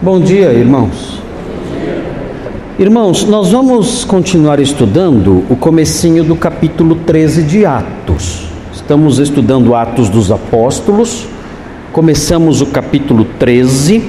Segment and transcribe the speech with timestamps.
[0.00, 1.20] Bom dia, irmãos.
[2.78, 8.44] Irmãos, nós vamos continuar estudando o comecinho do capítulo 13 de Atos.
[8.72, 11.26] Estamos estudando Atos dos Apóstolos.
[11.92, 14.04] Começamos o capítulo 13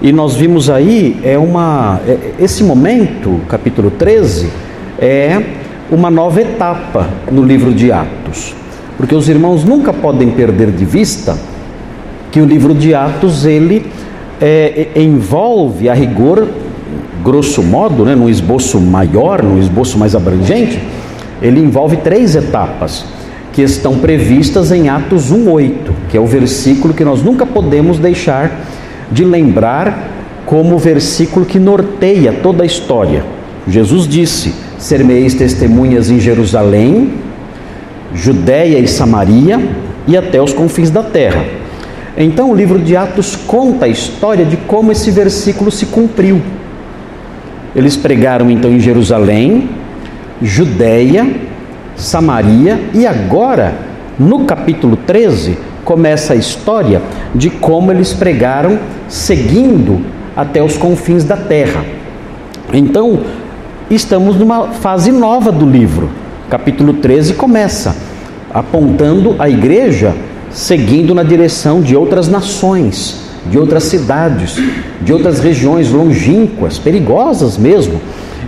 [0.00, 4.48] e nós vimos aí é uma é, esse momento, capítulo 13,
[4.98, 5.42] é
[5.92, 8.54] uma nova etapa no livro de Atos.
[8.96, 11.38] Porque os irmãos nunca podem perder de vista
[12.32, 13.97] que o livro de Atos ele
[14.40, 16.48] é, envolve a rigor,
[17.22, 20.80] grosso modo, né, num esboço maior, num esboço mais abrangente,
[21.42, 23.04] ele envolve três etapas
[23.52, 28.60] que estão previstas em Atos 1:8, que é o versículo que nós nunca podemos deixar
[29.10, 30.08] de lembrar
[30.46, 33.24] como o versículo que norteia toda a história.
[33.66, 37.14] Jesus disse: "Sermeis testemunhas em Jerusalém,
[38.14, 39.60] Judéia e Samaria
[40.06, 41.57] e até os confins da terra."
[42.20, 46.42] Então o livro de Atos conta a história de como esse versículo se cumpriu.
[47.76, 49.70] Eles pregaram então em Jerusalém,
[50.42, 51.24] Judéia,
[51.94, 53.72] Samaria e agora,
[54.18, 57.00] no capítulo 13, começa a história
[57.32, 60.00] de como eles pregaram seguindo
[60.36, 61.84] até os confins da terra.
[62.72, 63.20] Então,
[63.88, 66.10] estamos numa fase nova do livro.
[66.50, 67.96] Capítulo 13 começa
[68.52, 70.14] apontando a igreja
[70.58, 74.60] seguindo na direção de outras nações, de outras cidades,
[75.00, 78.00] de outras regiões longínquas, perigosas mesmo,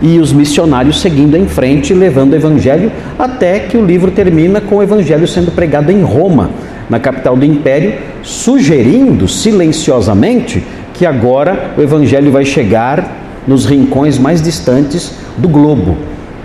[0.02, 4.76] e os missionários seguindo em frente, levando o evangelho até que o livro termina com
[4.76, 6.50] o evangelho sendo pregado em Roma,
[6.88, 7.94] na capital do império,
[8.24, 15.96] sugerindo silenciosamente que agora o evangelho vai chegar nos rincões mais distantes do globo.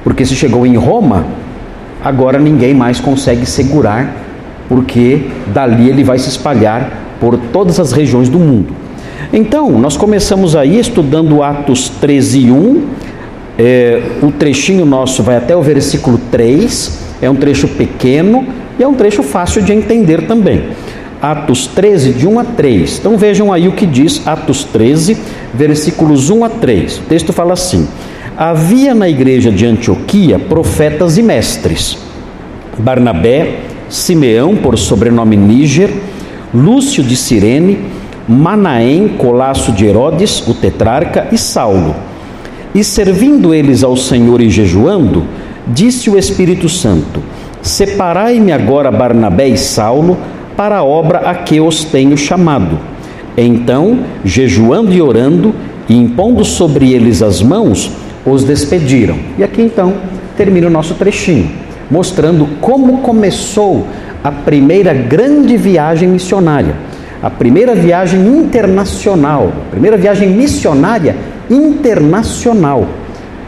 [0.04, 1.26] Porque se chegou em Roma,
[2.04, 4.25] agora ninguém mais consegue segurar
[4.68, 8.74] porque dali ele vai se espalhar por todas as regiões do mundo.
[9.32, 12.84] Então, nós começamos aí estudando Atos 13, 1.
[13.58, 17.00] É, o trechinho nosso vai até o versículo 3.
[17.22, 18.46] É um trecho pequeno
[18.78, 20.70] e é um trecho fácil de entender também.
[21.22, 23.00] Atos 13, de 1 a 3.
[23.00, 25.18] Então vejam aí o que diz Atos 13,
[25.54, 26.98] versículos 1 a 3.
[26.98, 27.88] O texto fala assim:
[28.38, 31.98] Havia na igreja de Antioquia profetas e mestres.
[32.78, 33.60] Barnabé,
[33.90, 35.92] Simeão, por sobrenome Níger,
[36.54, 37.80] Lúcio de Cirene,
[38.28, 41.96] Manaém, colasso de Herodes, o tetrarca, e Saulo.
[42.74, 45.24] E servindo eles ao Senhor e jejuando,
[45.68, 47.22] disse o Espírito Santo:
[47.62, 50.18] Separai-me agora Barnabé e Saulo
[50.58, 52.80] para a obra a que os tenho chamado.
[53.38, 55.54] Então, jejuando e orando,
[55.88, 57.92] e impondo sobre eles as mãos,
[58.26, 59.18] os despediram.
[59.38, 59.94] E aqui então
[60.36, 63.88] termina o nosso trechinho mostrando como começou
[64.24, 66.76] a primeira grande viagem missionária,
[67.22, 71.16] a primeira viagem internacional, a primeira viagem missionária
[71.50, 72.88] internacional.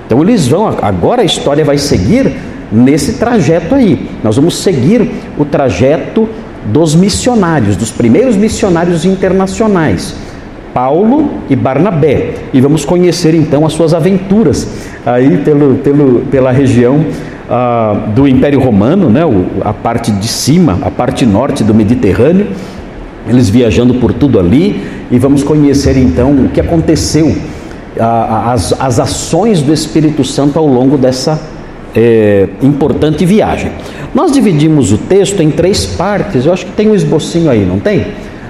[0.05, 2.31] Então eles vão, agora a história vai seguir
[2.71, 4.09] nesse trajeto aí.
[4.23, 6.27] Nós vamos seguir o trajeto
[6.65, 10.15] dos missionários, dos primeiros missionários internacionais.
[10.73, 12.35] Paulo e Barnabé.
[12.53, 14.67] E vamos conhecer então as suas aventuras
[15.03, 17.03] aí pelo, pelo, pela região
[17.49, 19.21] ah, do Império Romano, né,
[19.61, 22.47] a parte de cima, a parte norte do Mediterrâneo,
[23.27, 24.81] eles viajando por tudo ali,
[25.11, 27.35] e vamos conhecer então o que aconteceu,
[27.99, 31.41] ah, as, as ações do Espírito Santo ao longo dessa
[31.95, 33.71] é, importante viagem.
[34.13, 37.79] Nós dividimos o texto em três partes, eu acho que tem um esbocinho aí, não
[37.79, 38.05] tem?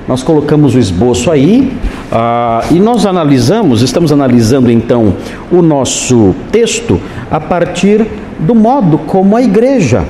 [0.08, 1.74] Nós colocamos o esboço aí
[2.12, 5.14] ah, e nós analisamos, estamos analisando então
[5.52, 8.06] o nosso texto a partir
[8.40, 10.06] do modo como a igreja,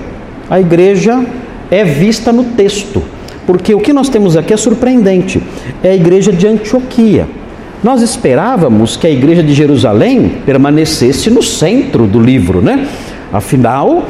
[0.50, 1.26] a igreja
[1.72, 3.02] é vista no texto.
[3.46, 5.42] Porque o que nós temos aqui é surpreendente.
[5.82, 7.28] É a igreja de Antioquia.
[7.84, 12.88] Nós esperávamos que a igreja de Jerusalém permanecesse no centro do livro, né?
[13.32, 14.06] Afinal,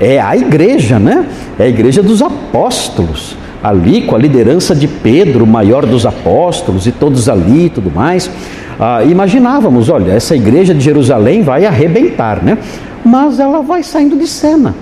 [0.00, 1.26] é a igreja, né?
[1.58, 3.36] É a igreja dos apóstolos.
[3.62, 7.90] Ali, com a liderança de Pedro, o maior dos apóstolos, e todos ali e tudo
[7.90, 8.30] mais.
[8.78, 12.58] Ah, imaginávamos, olha, essa igreja de Jerusalém vai arrebentar, né?
[13.04, 14.74] mas ela vai saindo de cena.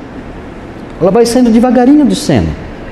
[1.00, 2.49] Ela vai saindo devagarinho de cena.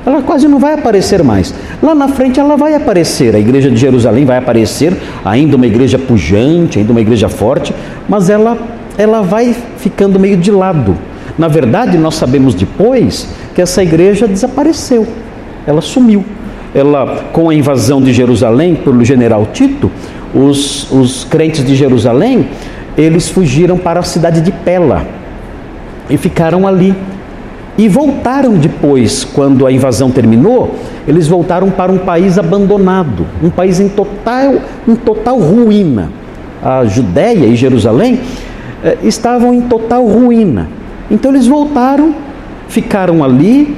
[0.06, 1.54] Ela quase não vai aparecer mais.
[1.82, 3.34] Lá na frente ela vai aparecer.
[3.34, 4.94] A igreja de Jerusalém vai aparecer,
[5.24, 7.74] ainda uma igreja pujante, ainda uma igreja forte,
[8.08, 8.58] mas ela
[8.96, 10.96] ela vai ficando meio de lado.
[11.36, 15.04] Na verdade, nós sabemos depois que essa igreja desapareceu.
[15.66, 16.24] Ela sumiu.
[16.74, 19.90] Ela, com a invasão de Jerusalém pelo general Tito,
[20.34, 22.48] os, os crentes de Jerusalém
[22.96, 25.04] eles fugiram para a cidade de Pela
[26.08, 26.94] e ficaram ali.
[27.76, 30.76] e voltaram depois, quando a invasão terminou,
[31.08, 34.54] eles voltaram para um país abandonado, um país em total,
[34.86, 36.10] em total ruína.
[36.62, 38.20] A Judéia e Jerusalém
[38.84, 40.68] eh, estavam em total ruína.
[41.10, 42.14] Então eles voltaram,
[42.68, 43.76] ficaram ali,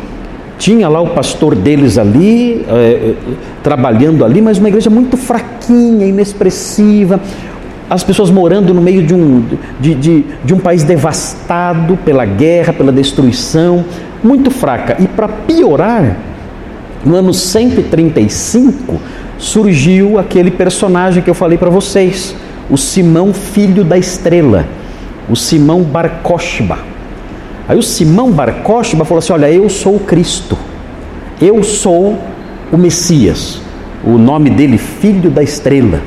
[0.58, 3.14] tinha lá o pastor deles ali, eh,
[3.62, 7.20] trabalhando ali, mas uma igreja muito fraquinha, inexpressiva,
[7.88, 9.44] as pessoas morando no meio de um,
[9.78, 13.84] de, de, de um país devastado pela guerra, pela destruição,
[14.22, 14.96] muito fraca.
[14.98, 16.16] E para piorar,
[17.04, 19.00] no ano 135
[19.38, 22.34] surgiu aquele personagem que eu falei para vocês,
[22.68, 24.66] o Simão filho da estrela,
[25.28, 26.20] o Simão Bar.
[27.68, 30.56] Aí o Simão Bar falou assim: Olha, eu sou o Cristo,
[31.40, 32.16] eu sou
[32.72, 33.60] o Messias.
[34.04, 36.00] O nome dele, filho da estrela.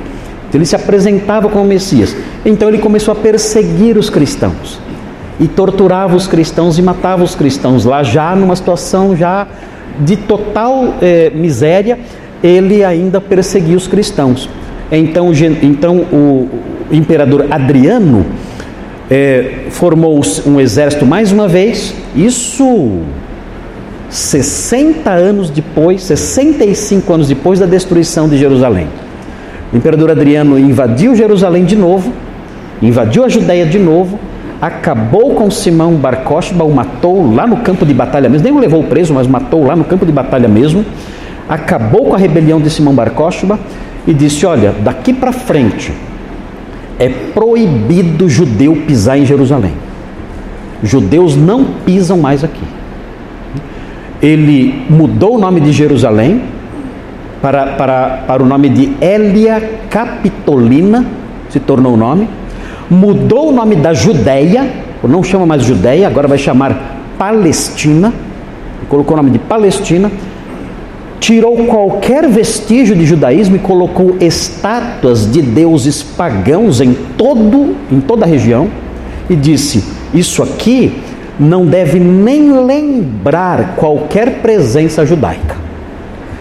[0.53, 2.15] Ele se apresentava como Messias.
[2.45, 4.79] Então ele começou a perseguir os cristãos
[5.39, 9.47] e torturava os cristãos e matava os cristãos lá já numa situação já
[9.99, 11.99] de total eh, miséria.
[12.41, 14.49] Ele ainda perseguia os cristãos.
[14.91, 16.49] Então, então o
[16.91, 18.25] imperador Adriano
[19.09, 21.93] eh, formou um exército mais uma vez.
[22.15, 22.99] Isso
[24.09, 28.87] 60 anos depois, 65 anos depois da destruição de Jerusalém.
[29.71, 32.11] O imperador Adriano invadiu Jerusalém de novo,
[32.81, 34.19] invadiu a Judéia de novo,
[34.59, 38.59] acabou com Simão Bar Kokhba, o matou lá no campo de batalha mesmo, nem o
[38.59, 40.83] levou preso, mas matou lá no campo de batalha mesmo,
[41.47, 43.59] acabou com a rebelião de Simão Bar Kokhba
[44.07, 45.93] e disse: Olha, daqui para frente
[46.99, 49.73] é proibido judeu pisar em Jerusalém.
[50.83, 52.63] Judeus não pisam mais aqui.
[54.21, 56.41] Ele mudou o nome de Jerusalém
[57.41, 61.05] para, para, para o nome de Elia Capitolina,
[61.49, 62.27] se tornou o nome,
[62.89, 64.69] mudou o nome da Judéia,
[65.01, 68.13] não chama mais Judéia, agora vai chamar Palestina,
[68.89, 70.11] colocou o nome de Palestina,
[71.19, 78.25] tirou qualquer vestígio de judaísmo e colocou estátuas de deuses pagãos em todo em toda
[78.25, 78.69] a região
[79.29, 79.83] e disse:
[80.13, 80.93] "Isso aqui
[81.39, 85.69] não deve nem lembrar qualquer presença judaica."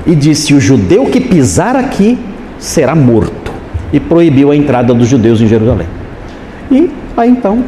[0.09, 2.19] e disse: O judeu que pisar aqui
[2.59, 3.53] será morto.
[3.93, 5.87] E proibiu a entrada dos judeus em Jerusalém.
[6.71, 7.63] E aí então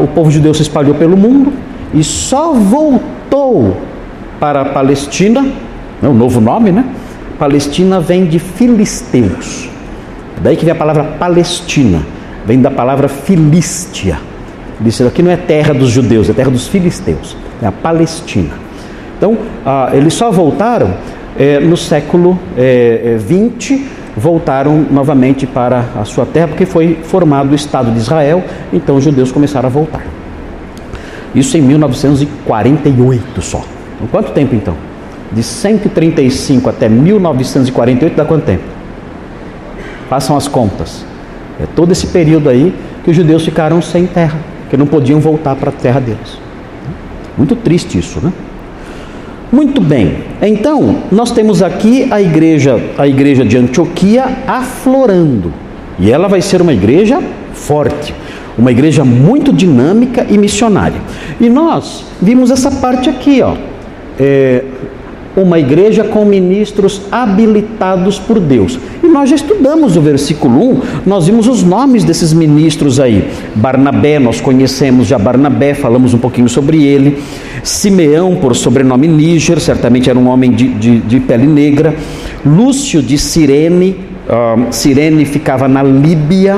[0.00, 1.52] o povo judeu se espalhou pelo mundo
[1.94, 3.76] e só voltou
[4.40, 5.46] para a Palestina,
[6.02, 6.84] é um novo nome, né?
[7.38, 9.68] Palestina vem de filisteus.
[10.42, 12.02] Daí que vem a palavra Palestina,
[12.44, 14.18] vem da palavra Filístia.
[14.80, 18.54] Disse aqui não é terra dos judeus, é terra dos filisteus, é a Palestina.
[19.16, 19.36] Então,
[19.66, 20.94] ah, eles só voltaram
[21.36, 23.78] é, no século é, 20 é,
[24.16, 28.42] voltaram novamente para a sua terra, porque foi formado o Estado de Israel,
[28.72, 30.02] então os judeus começaram a voltar.
[31.34, 33.64] Isso em 1948 só.
[33.96, 34.87] Então, quanto tempo então?
[35.32, 38.62] De 135 até 1948 dá quanto tempo?
[40.08, 41.04] Façam as contas.
[41.60, 44.38] É todo esse período aí que os judeus ficaram sem terra,
[44.70, 46.38] que não podiam voltar para a terra deles.
[47.36, 48.32] Muito triste isso, né?
[49.50, 50.18] Muito bem.
[50.42, 55.52] Então, nós temos aqui a igreja, a igreja de Antioquia aflorando.
[55.98, 57.20] E ela vai ser uma igreja
[57.54, 58.14] forte,
[58.56, 61.00] uma igreja muito dinâmica e missionária.
[61.40, 63.54] E nós vimos essa parte aqui, ó.
[64.20, 64.64] É,
[65.42, 68.78] uma igreja com ministros habilitados por Deus.
[69.02, 73.28] E nós já estudamos o versículo 1, nós vimos os nomes desses ministros aí.
[73.54, 77.18] Barnabé, nós conhecemos já Barnabé, falamos um pouquinho sobre ele.
[77.62, 81.94] Simeão, por sobrenome Níger, certamente era um homem de, de, de pele negra.
[82.44, 83.96] Lúcio de Cirene,
[84.28, 86.56] uh, Cirene ficava na Líbia,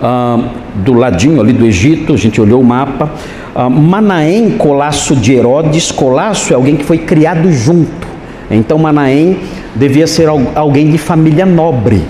[0.00, 0.44] uh,
[0.76, 3.10] do ladinho ali do Egito, a gente olhou o mapa.
[3.54, 8.08] Uh, Manaém, Colasso de Herodes, Colasso é alguém que foi criado junto.
[8.50, 9.38] Então Manaém
[9.74, 12.02] devia ser alguém de família nobre,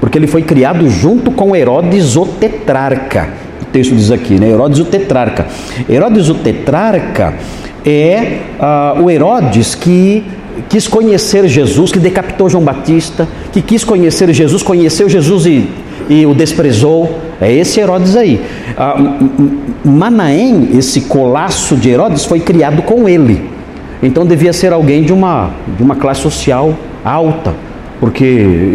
[0.00, 3.28] porque ele foi criado junto com Herodes o tetrarca.
[3.60, 4.48] O texto diz aqui, né?
[4.48, 5.46] Herodes o tetrarca.
[5.88, 7.34] Herodes o tetrarca
[7.84, 10.24] é uh, o Herodes que
[10.68, 15.68] quis conhecer Jesus, que decapitou João Batista, que quis conhecer Jesus, conheceu Jesus e,
[16.08, 17.18] e o desprezou.
[17.40, 18.40] É esse Herodes aí.
[18.76, 18.96] Ah,
[19.84, 23.50] Manaém, esse colasso de Herodes, foi criado com ele.
[24.02, 26.74] Então devia ser alguém de uma, de uma classe social
[27.04, 27.54] alta.
[28.00, 28.24] Porque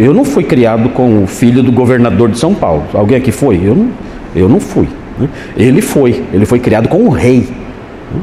[0.00, 2.84] eu não fui criado com o filho do governador de São Paulo.
[2.94, 3.60] Alguém aqui foi?
[3.62, 3.88] Eu não,
[4.34, 4.88] eu não fui.
[5.18, 5.28] Né?
[5.56, 6.24] Ele foi.
[6.32, 7.40] Ele foi criado com o rei.
[7.40, 8.20] Né?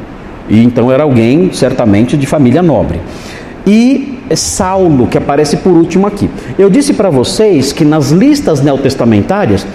[0.49, 2.99] E então era alguém, certamente, de família nobre.
[3.67, 6.27] E Saulo, que aparece por último aqui.
[6.57, 9.65] Eu disse para vocês que nas listas neotestamentárias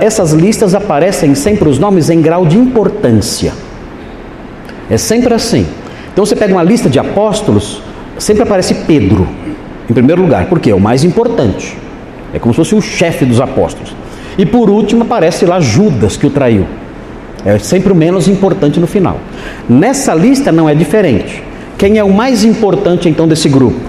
[0.00, 3.52] essas listas aparecem sempre os nomes em grau de importância.
[4.90, 5.66] É sempre assim.
[6.12, 7.82] Então você pega uma lista de apóstolos,
[8.18, 9.28] sempre aparece Pedro
[9.88, 11.76] em primeiro lugar, porque é o mais importante.
[12.32, 13.94] É como se fosse o chefe dos apóstolos.
[14.36, 16.66] E por último aparece lá Judas que o traiu.
[17.44, 19.18] É sempre o menos importante no final.
[19.68, 21.42] Nessa lista não é diferente.
[21.78, 23.80] Quem é o mais importante então desse grupo?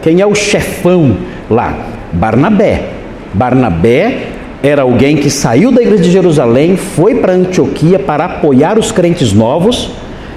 [0.00, 1.16] Quem é o chefão
[1.50, 1.76] lá?
[2.12, 2.90] Barnabé.
[3.34, 4.31] Barnabé
[4.62, 9.32] era alguém que saiu da igreja de Jerusalém, foi para Antioquia para apoiar os crentes
[9.32, 9.90] novos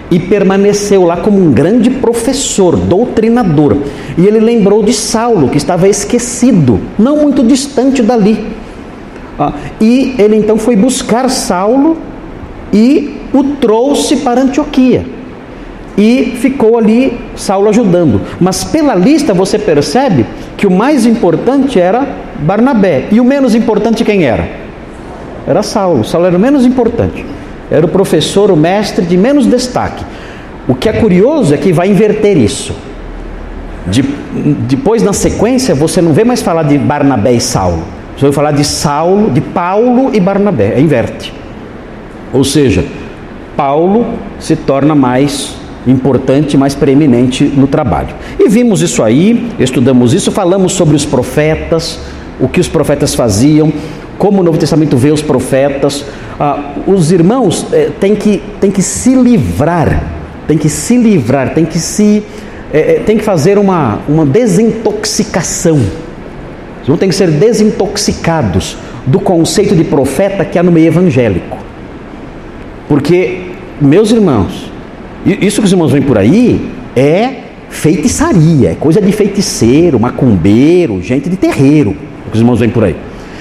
[0.10, 3.78] e permaneceu lá como um grande professor, doutrinador.
[4.18, 8.48] E ele lembrou de Saulo, que estava esquecido, não muito distante dali.
[9.38, 11.98] Ah, e ele então foi buscar Saulo
[12.74, 15.06] e o trouxe para Antioquia.
[15.98, 18.22] E ficou ali Saulo ajudando.
[18.40, 20.26] Mas pela lista você percebe
[20.58, 23.08] que o mais importante era Barnabé.
[23.12, 24.48] E o menos importante quem era?
[25.48, 26.04] Era Saulo.
[26.04, 27.26] Saulo era o menos importante.
[27.70, 30.04] Era o professor, o mestre de menos destaque.
[30.68, 32.76] O que é curioso é que vai inverter isso.
[33.88, 34.02] De,
[34.68, 37.84] depois, na sequência, você não vê mais falar de Barnabé e Saulo.
[38.16, 40.74] Você vai falar de Saulo, de Paulo e Barnabé.
[40.76, 41.34] É inverte.
[42.34, 42.86] Ou seja,
[43.56, 44.06] Paulo
[44.40, 45.56] se torna mais
[45.88, 48.16] importante, mais preeminente no trabalho.
[48.40, 52.00] E vimos isso aí, estudamos isso, falamos sobre os profetas,
[52.40, 53.72] o que os profetas faziam,
[54.18, 56.06] como o Novo Testamento vê os profetas.
[56.40, 60.04] Ah, os irmãos eh, têm, que, têm que se livrar,
[60.48, 62.24] têm que se livrar, têm que se.
[62.74, 65.78] Eh, tem que fazer uma, uma desintoxicação.
[65.78, 71.58] Eles vão ter que ser desintoxicados do conceito de profeta que há no meio evangélico.
[72.88, 73.52] Porque,
[73.82, 74.72] meus irmãos,
[75.26, 81.30] isso que os irmãos vêm por aí é feitiçaria, é coisa de feiticeiro, macumbeiro, gente
[81.30, 81.96] de terreiro,
[82.36, 82.96] que os irmãos vêm por aí.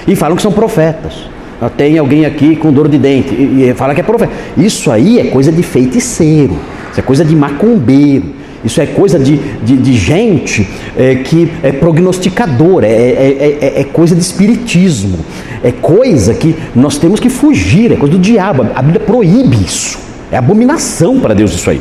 [0.07, 1.35] E falam que são profetas.
[1.61, 4.33] Ah, tem alguém aqui com dor de dente e, e fala que é profeta.
[4.57, 6.57] Isso aí é coisa de feiticeiro,
[6.91, 8.27] isso é coisa de macumbeiro,
[8.65, 13.85] isso é coisa de, de, de gente é, que é prognosticadora, é, é, é, é,
[13.85, 15.19] coisa de espiritismo,
[15.63, 18.67] é coisa que nós temos que fugir, é coisa do diabo.
[18.75, 19.99] A Bíblia proíbe isso.
[20.33, 21.81] É abominação para Deus isso aí.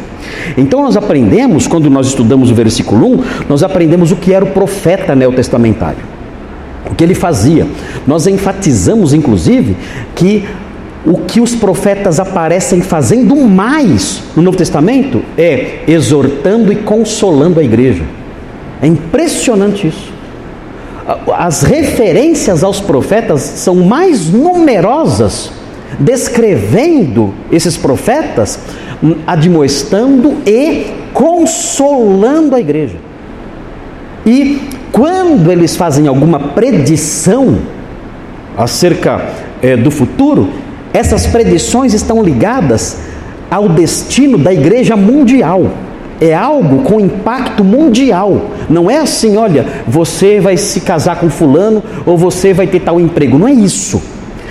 [0.55, 4.49] Então nós aprendemos, quando nós estudamos o versículo 1, nós aprendemos o que era o
[4.49, 6.12] profeta neotestamentário.
[6.89, 7.65] O que ele fazia.
[8.05, 9.77] Nós enfatizamos, inclusive,
[10.15, 10.45] que
[11.05, 17.63] o que os profetas aparecem fazendo mais no Novo Testamento é exortando e consolando a
[17.63, 18.03] igreja.
[18.81, 20.13] É impressionante isso.
[21.35, 25.51] As referências aos profetas são mais numerosas
[25.99, 28.59] descrevendo esses profetas,
[29.27, 32.97] admoestando e consolando a igreja.
[34.25, 34.61] E
[34.93, 37.57] quando eles fazem alguma predição
[38.57, 39.21] acerca
[39.61, 40.49] é, do futuro,
[40.93, 42.99] essas predições estão ligadas
[43.51, 45.71] ao destino da igreja mundial.
[46.21, 48.51] É algo com impacto mundial.
[48.69, 53.01] Não é assim, olha, você vai se casar com fulano ou você vai ter tal
[53.01, 53.37] emprego.
[53.37, 54.01] Não é isso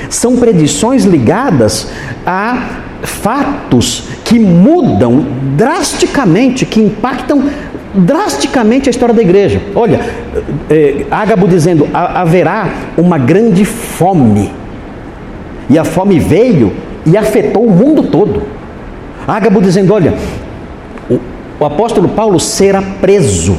[0.08, 1.88] são predições ligadas
[2.26, 7.44] a fatos que mudam drasticamente, que impactam
[7.94, 9.60] drasticamente a história da igreja.
[9.74, 10.00] Olha,
[10.70, 14.50] é, Ágabo dizendo: haverá uma grande fome.
[15.68, 16.72] E a fome veio
[17.06, 18.42] e afetou o mundo todo.
[19.26, 20.14] Ágabo dizendo: olha,
[21.10, 21.18] o,
[21.60, 23.56] o apóstolo Paulo será preso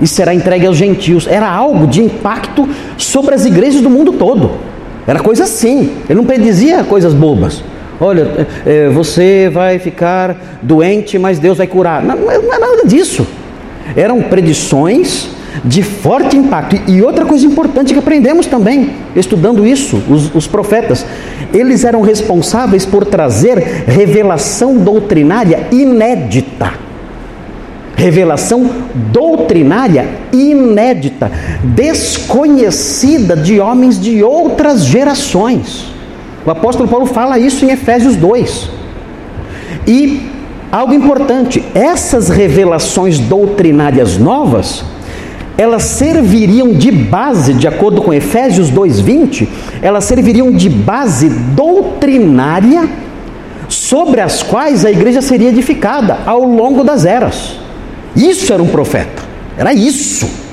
[0.00, 1.26] e será entregue aos gentios.
[1.26, 4.52] Era algo de impacto sobre as igrejas do mundo todo.
[5.06, 5.92] Era coisa assim.
[6.08, 7.62] Ele não predizia coisas bobas.
[8.00, 12.02] Olha, é, você vai ficar doente, mas Deus vai curar.
[12.02, 13.26] Não, não é nada disso.
[13.96, 15.28] Eram predições
[15.64, 16.90] de forte impacto.
[16.90, 21.06] E outra coisa importante que aprendemos também, estudando isso, os, os profetas,
[21.52, 26.86] eles eram responsáveis por trazer revelação doutrinária inédita
[27.96, 28.70] revelação
[29.10, 31.32] doutrinária inédita,
[31.64, 35.95] desconhecida de homens de outras gerações.
[36.46, 38.70] O apóstolo Paulo fala isso em Efésios 2.
[39.84, 40.30] E
[40.70, 44.84] algo importante, essas revelações doutrinárias novas,
[45.58, 49.48] elas serviriam de base, de acordo com Efésios 2:20,
[49.82, 52.88] elas serviriam de base doutrinária
[53.68, 57.58] sobre as quais a igreja seria edificada ao longo das eras.
[58.14, 59.22] Isso era um profeta.
[59.58, 60.45] Era isso.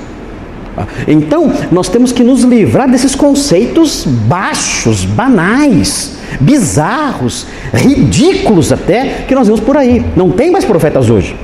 [1.06, 9.46] Então, nós temos que nos livrar desses conceitos baixos, banais, bizarros, ridículos até, que nós
[9.46, 10.04] vemos por aí.
[10.16, 11.36] Não tem mais profetas hoje.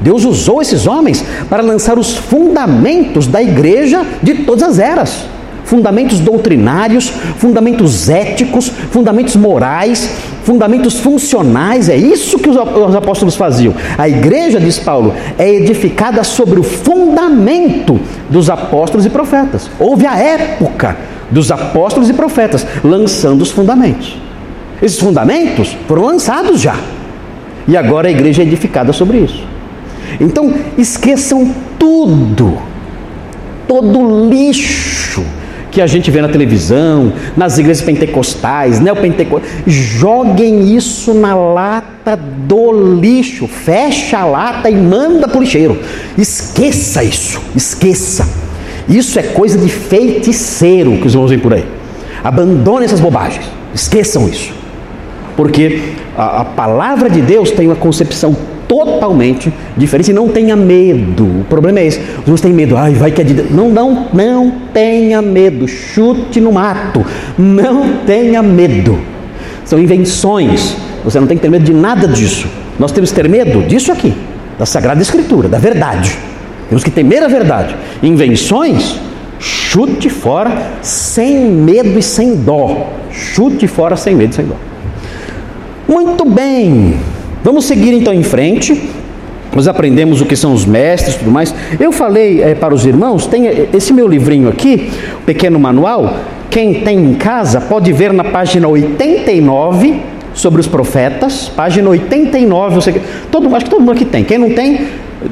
[0.00, 5.26] Deus usou esses homens para lançar os fundamentos da igreja de todas as eras.
[5.68, 10.10] Fundamentos doutrinários, fundamentos éticos, fundamentos morais,
[10.42, 11.90] fundamentos funcionais.
[11.90, 13.74] É isso que os apóstolos faziam.
[13.98, 19.70] A igreja, diz Paulo, é edificada sobre o fundamento dos apóstolos e profetas.
[19.78, 20.96] Houve a época
[21.30, 24.16] dos apóstolos e profetas lançando os fundamentos.
[24.80, 26.76] Esses fundamentos foram lançados já.
[27.66, 29.46] E agora a igreja é edificada sobre isso.
[30.18, 32.56] Então, esqueçam tudo,
[33.66, 35.22] todo lixo
[35.70, 39.52] que a gente vê na televisão, nas igrejas pentecostais, neopentecostais.
[39.66, 43.46] Joguem isso na lata do lixo.
[43.46, 45.78] Fecha a lata e manda para o lixeiro.
[46.16, 48.28] Esqueça isso, esqueça.
[48.88, 51.64] Isso é coisa de feiticeiro que os irmãos vêm por aí.
[52.24, 53.46] Abandone essas bobagens.
[53.74, 54.52] Esqueçam isso.
[55.36, 58.36] Porque a, a palavra de Deus tem uma concepção
[58.68, 60.10] totalmente diferente.
[60.10, 61.24] E não tenha medo.
[61.24, 61.98] O problema é esse.
[61.98, 62.76] Irmãos têm medo.
[62.76, 63.50] Ai, vai que é de Deus.
[63.50, 65.66] Não, não, não tenha medo.
[65.66, 67.04] Chute no mato.
[67.36, 68.98] Não tenha medo.
[69.64, 70.76] São invenções.
[71.04, 72.46] Você não tem que ter medo de nada disso.
[72.78, 74.14] Nós temos que ter medo disso aqui,
[74.58, 76.16] da Sagrada Escritura, da verdade.
[76.68, 77.74] Temos que temer a verdade.
[78.02, 79.00] Invenções,
[79.40, 82.88] chute fora sem medo e sem dó.
[83.10, 84.54] Chute fora sem medo e sem dó.
[85.88, 86.94] Muito bem.
[87.42, 88.80] Vamos seguir então em frente.
[89.54, 91.54] Nós aprendemos o que são os mestres e tudo mais.
[91.80, 94.90] Eu falei é, para os irmãos, tem esse meu livrinho aqui,
[95.24, 96.16] pequeno manual.
[96.50, 100.00] Quem tem em casa pode ver na página 89
[100.34, 104.22] sobre os profetas, página 89, você, todo, acho que todo mundo aqui tem.
[104.22, 104.86] Quem não tem,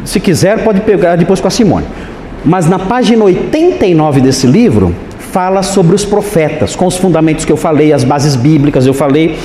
[0.04, 1.86] se quiser, pode pegar depois com a Simone.
[2.44, 4.94] Mas na página 89 desse livro,
[5.32, 9.36] fala sobre os profetas, com os fundamentos que eu falei, as bases bíblicas eu falei,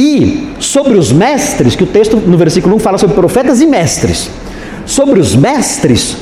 [0.00, 4.30] e sobre os mestres, que o texto no versículo 1 fala sobre profetas e mestres.
[4.86, 6.16] Sobre os mestres,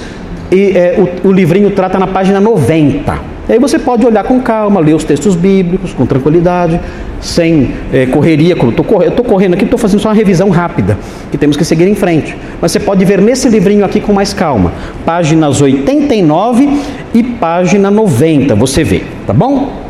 [0.51, 3.39] e, é, o, o livrinho trata na página 90.
[3.49, 6.81] E aí você pode olhar com calma, ler os textos bíblicos com tranquilidade,
[7.21, 8.57] sem é, correria.
[8.61, 10.99] Eu estou correndo, correndo aqui, estou fazendo só uma revisão rápida,
[11.31, 12.37] que temos que seguir em frente.
[12.61, 14.73] Mas você pode ver nesse livrinho aqui com mais calma,
[15.07, 16.69] páginas 89
[17.15, 19.88] e página 90, você vê, tá bom?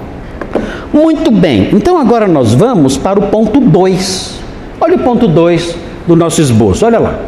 [0.92, 4.40] Muito bem, então agora nós vamos para o ponto 2.
[4.80, 7.18] Olha o ponto 2 do nosso esboço, olha lá.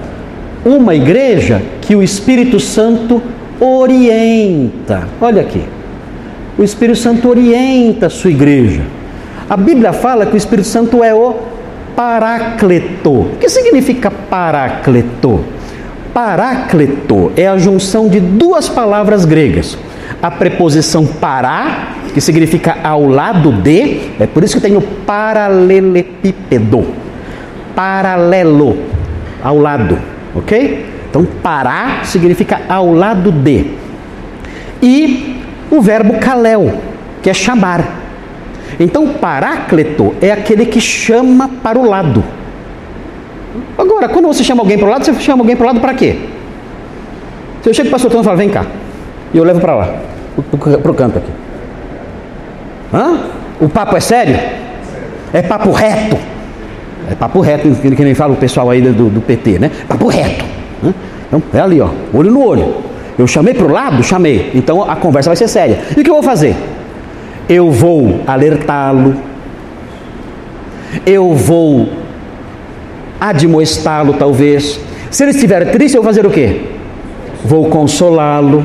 [0.64, 3.22] Uma igreja que o Espírito Santo
[3.60, 5.08] orienta.
[5.20, 5.62] Olha aqui.
[6.58, 8.82] O Espírito Santo orienta a sua igreja.
[9.48, 11.34] A Bíblia fala que o Espírito Santo é o
[11.96, 13.10] Paracleto.
[13.10, 15.44] O que significa Paracleto?
[16.14, 19.76] Paracleto é a junção de duas palavras gregas.
[20.22, 26.86] A preposição para, que significa ao lado de, é por isso que tem o paralelepípedo.
[27.74, 28.76] Paralelo,
[29.42, 29.98] ao lado,
[30.34, 30.86] ok?
[31.08, 33.72] Então, para significa ao lado de.
[34.82, 36.74] E o verbo kalel,
[37.22, 38.00] que é chamar.
[38.78, 42.22] Então, paráclito é aquele que chama para o lado.
[43.76, 45.94] Agora, quando você chama alguém para o lado, você chama alguém para o lado para
[45.94, 46.16] quê?
[47.62, 48.64] Se eu chego para o Antônio e falo, vem cá,
[49.34, 49.94] e eu levo para lá,
[50.82, 51.30] para o canto aqui.
[52.92, 53.18] Hã?
[53.60, 54.38] O papo é sério?
[55.32, 56.16] É papo reto.
[57.10, 59.70] É papo reto, que nem fala o pessoal aí do, do PT, né?
[59.88, 60.44] Papo reto.
[61.26, 62.74] Então, é ali, ó, olho no olho.
[63.18, 64.02] Eu chamei para o lado?
[64.02, 64.50] Chamei.
[64.54, 65.78] Então a conversa vai ser séria.
[65.96, 66.56] E o que eu vou fazer?
[67.48, 69.14] Eu vou alertá-lo.
[71.04, 71.88] Eu vou
[73.20, 74.80] admoestá-lo, talvez.
[75.10, 76.62] Se ele estiver triste, eu vou fazer o quê?
[77.44, 78.64] Vou consolá-lo.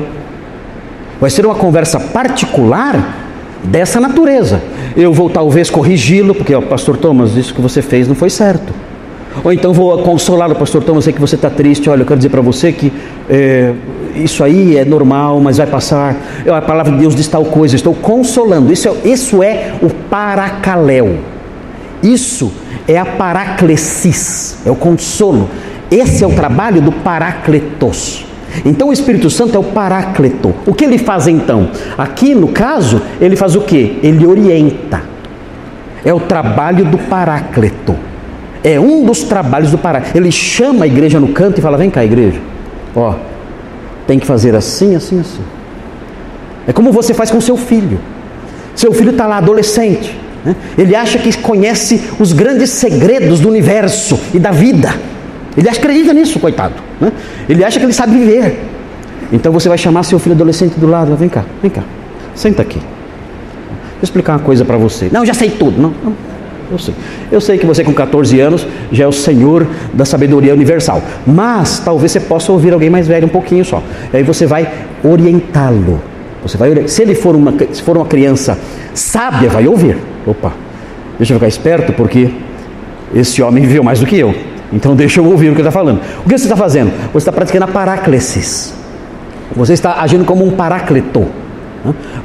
[1.20, 3.25] Vai ser uma conversa particular
[3.64, 4.62] dessa natureza.
[4.96, 8.72] Eu vou talvez corrigi-lo, porque, ó, pastor Thomas, isso que você fez não foi certo.
[9.44, 12.18] Ou então vou consolar o pastor Thomas, sei que você está triste, olha, eu quero
[12.18, 12.92] dizer para você que
[13.28, 13.72] é,
[14.14, 16.16] isso aí é normal, mas vai passar.
[16.46, 18.72] A palavra de Deus diz tal coisa, estou consolando.
[18.72, 21.18] Isso é, isso é o paracaléu.
[22.02, 22.52] Isso
[22.88, 25.48] é a paraclesis, é o consolo.
[25.90, 28.24] Esse é o trabalho do paracletos.
[28.64, 30.54] Então o Espírito Santo é o paracleto.
[30.66, 31.70] O que ele faz então?
[31.96, 33.98] Aqui no caso, ele faz o que?
[34.02, 35.02] Ele orienta.
[36.04, 37.96] É o trabalho do paracleto.
[38.62, 40.16] É um dos trabalhos do paracleto.
[40.16, 42.40] Ele chama a igreja no canto e fala: Vem cá, igreja.
[42.94, 43.14] Ó,
[44.06, 45.42] tem que fazer assim, assim, assim.
[46.66, 48.00] É como você faz com seu filho.
[48.74, 50.16] Seu filho está lá, adolescente.
[50.44, 50.54] Né?
[50.76, 54.94] Ele acha que conhece os grandes segredos do universo e da vida.
[55.56, 56.74] Ele acredita nisso, coitado.
[57.00, 57.12] Né?
[57.48, 58.60] Ele acha que ele sabe viver.
[59.32, 61.16] Então você vai chamar seu filho adolescente do lado.
[61.16, 61.82] Vem cá, vem cá.
[62.34, 62.78] Senta aqui.
[62.78, 65.08] Vou explicar uma coisa para você.
[65.10, 65.80] Não, já sei tudo.
[65.80, 66.12] Não, não.
[66.70, 66.94] Eu sei.
[67.30, 71.00] Eu sei que você com 14 anos já é o senhor da sabedoria universal.
[71.26, 73.82] Mas talvez você possa ouvir alguém mais velho um pouquinho só.
[74.12, 74.68] E aí você vai
[75.02, 76.00] orientá-lo.
[76.42, 78.58] Você vai Se ele for uma, se for uma criança
[78.94, 79.96] sábia, vai ouvir.
[80.26, 80.52] Opa,
[81.18, 82.30] deixa eu ficar esperto porque
[83.14, 84.34] esse homem viveu mais do que eu.
[84.72, 86.00] Então deixa eu ouvir o que ele está falando.
[86.24, 86.92] O que você está fazendo?
[87.12, 88.74] Você está praticando a paráclesis.
[89.54, 91.26] Você está agindo como um paráclito.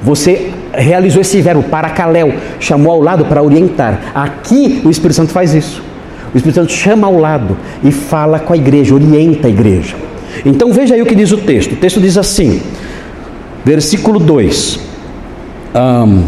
[0.01, 4.11] Você realizou esse verbo, paracaléu, chamou ao lado para orientar.
[4.15, 5.83] Aqui o Espírito Santo faz isso.
[6.33, 9.95] O Espírito Santo chama ao lado e fala com a igreja, orienta a igreja.
[10.45, 11.73] Então veja aí o que diz o texto.
[11.73, 12.61] O texto diz assim,
[13.65, 14.79] versículo 2:
[15.75, 16.23] um,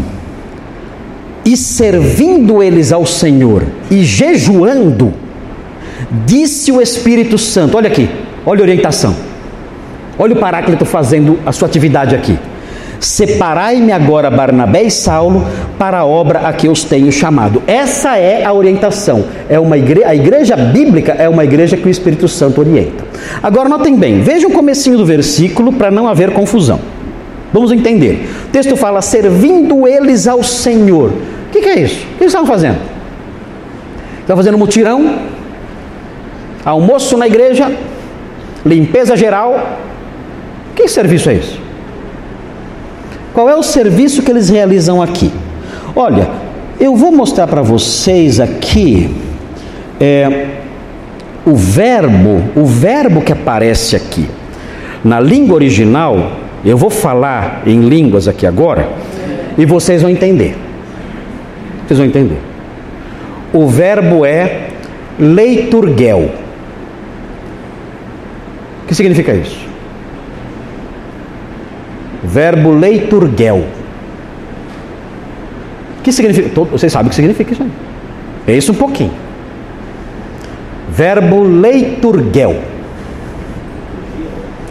[1.44, 5.12] E servindo eles ao Senhor e jejuando,
[6.24, 8.08] disse o Espírito Santo: Olha aqui,
[8.44, 9.14] olha a orientação.
[10.18, 12.38] Olha o Paráclito fazendo a sua atividade aqui.
[13.00, 15.44] Separai-me agora Barnabé e Saulo
[15.78, 17.62] para a obra a que os tenho chamado.
[17.66, 19.24] Essa é a orientação.
[19.48, 23.04] É uma a igreja bíblica é uma igreja que o Espírito Santo orienta.
[23.42, 26.80] Agora notem bem, vejam o comecinho do versículo para não haver confusão.
[27.52, 28.26] Vamos entender.
[28.46, 31.10] O texto fala servindo eles ao Senhor.
[31.10, 32.04] O que, que é isso?
[32.14, 32.78] O que eles estavam fazendo?
[34.20, 35.18] Estavam fazendo mutirão,
[36.64, 37.70] almoço na igreja,
[38.64, 39.78] limpeza geral.
[40.74, 41.60] Que serviço é isso?
[43.32, 45.32] Qual é o serviço que eles realizam aqui?
[45.94, 46.28] Olha,
[46.80, 49.14] eu vou mostrar para vocês aqui
[50.00, 50.46] é,
[51.46, 54.28] o verbo, o verbo que aparece aqui.
[55.02, 56.32] Na língua original,
[56.64, 58.88] eu vou falar em línguas aqui agora
[59.58, 60.56] e vocês vão entender.
[61.86, 62.38] Vocês vão entender.
[63.52, 64.68] O verbo é
[65.18, 66.30] leiturgel.
[68.94, 69.58] Que significa isso?
[72.22, 73.66] Verbo leiturgel.
[76.00, 76.48] Que significa?
[76.66, 77.70] Vocês sabem o que significa isso aí.
[78.46, 79.10] Pensa um pouquinho.
[80.92, 82.54] Verbo leiturgel.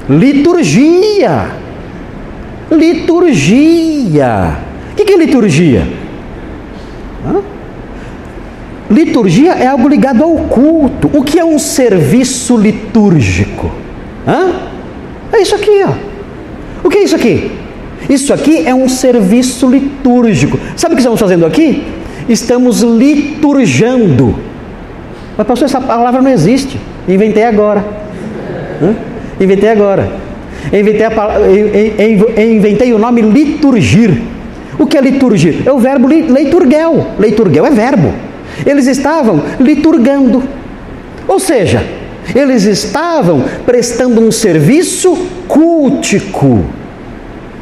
[0.10, 1.48] Liturgia.
[2.72, 4.58] Liturgia.
[4.94, 5.86] O que é liturgia?
[7.28, 7.42] Hã?
[8.90, 11.10] Liturgia é algo ligado ao culto.
[11.14, 13.83] O que é um serviço litúrgico?
[14.28, 14.54] Hã?
[15.32, 15.94] É isso aqui, ó.
[16.84, 17.52] O que é isso aqui?
[18.10, 20.60] Isso aqui é um serviço litúrgico.
[20.76, 21.84] Sabe o que estamos fazendo aqui?
[22.28, 24.36] Estamos liturgiando.
[25.38, 26.80] Mas, pastor, essa palavra não existe.
[27.08, 27.84] Inventei agora.
[28.82, 28.94] Hã?
[29.40, 30.12] Inventei agora.
[30.72, 34.22] Inventei, a, inventei o nome liturgir.
[34.78, 35.64] O que é liturgir?
[35.66, 37.08] É o verbo leiturgel.
[37.20, 38.14] Leiturgel é verbo.
[38.66, 40.44] Eles estavam liturgando.
[41.28, 41.84] Ou seja,
[42.36, 45.16] eles estavam prestando um serviço
[45.48, 46.64] cultico.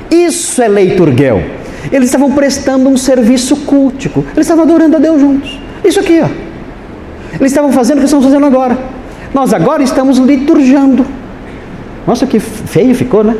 [0.10, 1.41] Isso é leiturgel.
[1.91, 4.24] Eles estavam prestando um serviço cultico.
[4.34, 5.60] Eles estavam adorando a Deus juntos.
[5.84, 6.30] Isso aqui, ó.
[7.34, 8.78] Eles estavam fazendo o que estamos fazendo agora.
[9.34, 11.06] Nós agora estamos liturgiando.
[12.06, 13.36] Nossa, que feio ficou, né?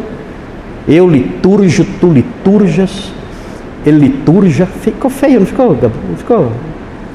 [0.88, 3.12] Eu liturjo, tu liturjas,
[3.86, 4.66] ele liturja.
[4.66, 5.78] Ficou feio, não ficou?
[6.18, 6.52] Ficou,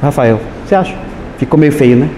[0.01, 0.41] Rafael?
[0.65, 0.95] Você acha?
[1.39, 2.09] Ficou meio feio, né?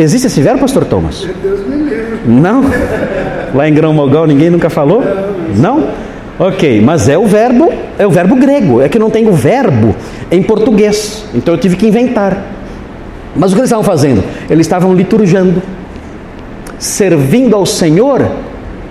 [0.00, 1.26] Existe esse verbo, pastor Thomas?
[1.42, 2.40] Deus me.
[2.40, 2.62] Não?
[3.54, 5.02] Lá em Grão Mogal ninguém nunca falou?
[5.54, 5.88] Não?
[6.38, 8.80] Ok, mas é o verbo, é o verbo grego.
[8.80, 9.94] É que não tem o verbo
[10.30, 11.26] em português.
[11.34, 12.42] Então eu tive que inventar.
[13.36, 14.24] Mas o que eles estavam fazendo?
[14.48, 15.62] Eles estavam liturgiando,
[16.78, 18.26] servindo ao Senhor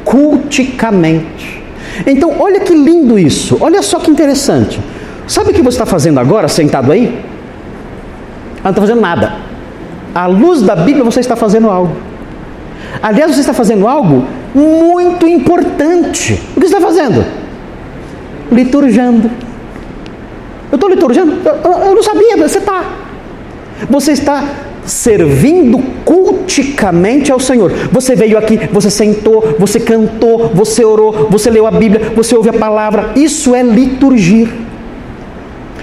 [0.06, 1.64] culticamente.
[2.06, 3.58] Então, olha que lindo isso.
[3.60, 4.80] Olha só que interessante.
[5.28, 7.06] Sabe o que você está fazendo agora, sentado aí?
[7.06, 9.49] Ela não está fazendo nada
[10.14, 11.96] à luz da Bíblia, você está fazendo algo.
[13.02, 16.34] Aliás, você está fazendo algo muito importante.
[16.56, 17.26] O que você está fazendo?
[18.52, 19.30] Liturgiando.
[20.72, 21.38] Eu estou liturgiando?
[21.46, 22.84] Eu, eu não sabia, você está.
[23.90, 24.44] Você está
[24.86, 27.72] servindo culticamente ao Senhor.
[27.92, 32.50] Você veio aqui, você sentou, você cantou, você orou, você leu a Bíblia, você ouve
[32.50, 33.12] a palavra.
[33.16, 34.50] Isso é liturgir.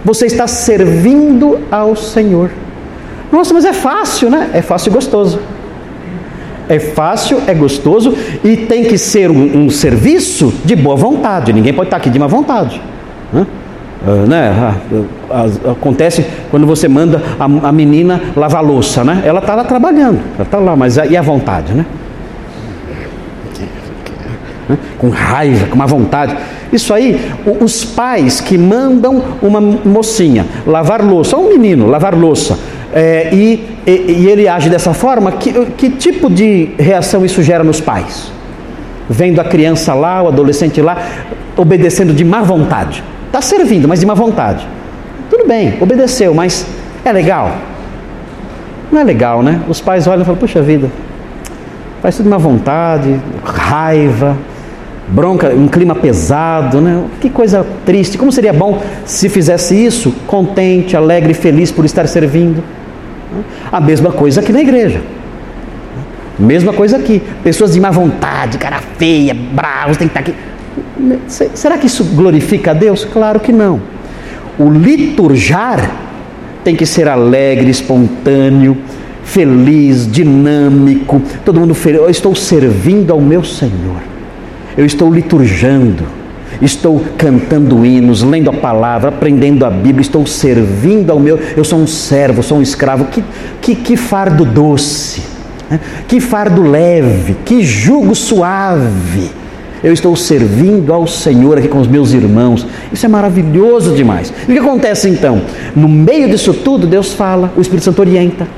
[0.05, 2.51] Você está servindo ao Senhor.
[3.31, 4.51] Nossa, mas é fácil, né?
[4.55, 5.41] É fácil e gostoso.
[6.69, 8.13] É fácil, é gostoso
[8.43, 11.53] e tem que ser um, um serviço de boa vontade.
[11.53, 12.81] Ninguém pode estar aqui de má vontade.
[13.33, 13.47] Né?
[14.05, 14.75] Uh, né?
[14.91, 19.23] Uh, acontece quando você manda a, a, menina lavar louça, né?
[19.25, 21.87] Ela está lá trabalhando, ela está lá, mas e a vontade, né?
[24.99, 26.37] Com raiva, com má vontade.
[26.73, 32.59] Isso aí, os pais que mandam uma mocinha lavar louça, ou um menino lavar louça,
[32.99, 37.63] é, e, e, e, ele age dessa forma, que, que tipo de reação isso gera
[37.63, 38.33] nos pais?
[39.07, 40.97] Vendo a criança lá, o adolescente lá,
[41.59, 43.05] obedecendo de má vontade.
[43.27, 44.67] Está servindo, mas de má vontade.
[45.29, 46.67] Tudo bem, obedeceu, mas
[47.05, 47.59] é legal?
[48.91, 49.61] Não é legal, né?
[49.69, 50.91] Os pais olham e falam, puxa vida,
[52.01, 54.39] faz tudo de má vontade, raiva,
[55.07, 57.05] bronca, um clima pesado, né?
[57.21, 58.17] Que coisa triste.
[58.17, 62.65] Como seria bom se fizesse isso contente, alegre, feliz por estar servindo.
[63.71, 65.03] A mesma coisa aqui na igreja.
[66.39, 67.23] Mesma coisa aqui.
[67.43, 70.35] Pessoas de má vontade, cara feia, bravos, tem que estar aqui.
[71.55, 73.05] Será que isso glorifica a Deus?
[73.05, 73.81] Claro que não.
[74.59, 75.91] O liturjar
[76.65, 78.77] tem que ser alegre, espontâneo,
[79.23, 81.23] feliz, dinâmico.
[81.45, 82.01] Todo mundo feliz.
[82.01, 84.01] Eu estou servindo ao meu Senhor.
[84.77, 86.05] Eu estou liturjando.
[86.61, 91.39] Estou cantando hinos, lendo a palavra, aprendendo a Bíblia, estou servindo ao meu.
[91.57, 93.07] Eu sou um servo, sou um escravo.
[93.07, 93.23] Que,
[93.61, 95.23] que, que fardo doce,
[95.71, 95.81] né?
[96.09, 99.31] que fardo leve, que jugo suave
[99.87, 102.67] eu estou servindo ao Senhor aqui com os meus irmãos.
[102.93, 104.33] Isso é maravilhoso demais.
[104.49, 105.43] E o que acontece então?
[105.75, 108.49] No meio disso tudo, Deus fala, o Espírito Santo orienta.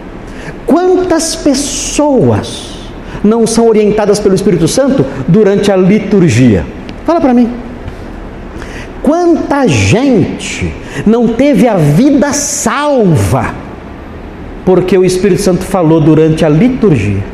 [0.64, 2.78] Quantas pessoas
[3.22, 6.64] não são orientadas pelo Espírito Santo durante a liturgia?
[7.04, 7.50] Fala para mim.
[9.02, 10.72] Quanta gente
[11.06, 13.54] não teve a vida salva
[14.64, 17.24] porque o Espírito Santo falou durante a liturgia?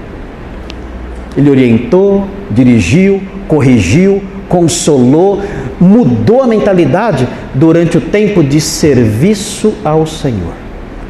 [1.37, 5.43] Ele orientou, dirigiu, corrigiu, consolou,
[5.81, 10.55] mudou a mentalidade durante o tempo de serviço ao Senhor.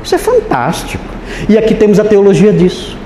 [0.03, 1.05] Isso é fantástico.
[1.49, 2.97] E aqui temos a teologia disso.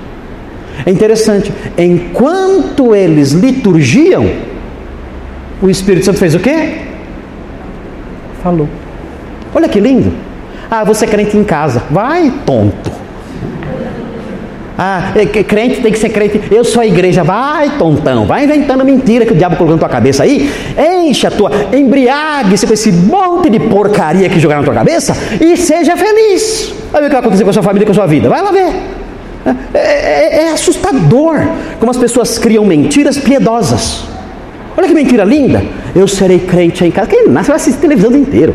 [0.87, 4.31] É interessante, enquanto eles liturgiam,
[5.61, 6.88] o Espírito Santo fez o quê?
[8.49, 8.67] Falou.
[9.55, 10.11] Olha que lindo.
[10.71, 11.83] Ah, você é crente em casa.
[11.91, 12.91] Vai, tonto.
[14.79, 16.41] Ah, é crente tem que ser crente.
[16.51, 17.23] Eu sou a igreja.
[17.23, 18.25] Vai, tontão.
[18.25, 20.51] Vai inventando mentira que o diabo colocou na tua cabeça aí.
[20.79, 21.51] Enche a tua.
[21.75, 26.73] Embriague-se com esse monte de porcaria que jogaram na tua cabeça e seja feliz.
[26.91, 28.31] Vai ver o que vai acontecer com a sua família com a sua vida.
[28.31, 28.73] Vai lá ver.
[29.75, 31.37] É, é, é assustador
[31.79, 34.05] como as pessoas criam mentiras piedosas.
[34.79, 35.61] Olha que mentira linda.
[35.93, 37.09] Eu serei crente em casa.
[37.09, 38.55] Quem nasce vai assistir televisão o dia inteiro.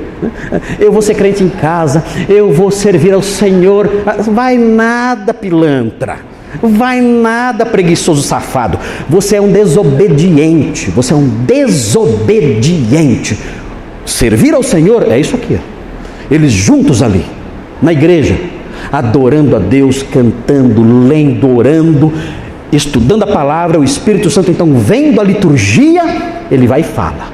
[0.79, 2.01] Eu vou ser crente em casa.
[2.29, 3.89] Eu vou servir ao Senhor.
[4.31, 6.19] Vai nada, pilantra.
[6.61, 8.79] Vai nada, preguiçoso safado.
[9.09, 10.89] Você é um desobediente.
[10.91, 13.37] Você é um desobediente.
[14.05, 15.59] Servir ao Senhor é isso aqui.
[16.31, 17.25] Eles juntos ali,
[17.81, 18.37] na igreja,
[18.89, 22.13] adorando a Deus, cantando, lendo, orando
[22.75, 26.03] estudando a palavra, o Espírito Santo então vendo a liturgia,
[26.51, 27.27] ele vai e fala.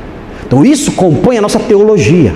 [0.45, 2.33] Então isso compõe a nossa teologia.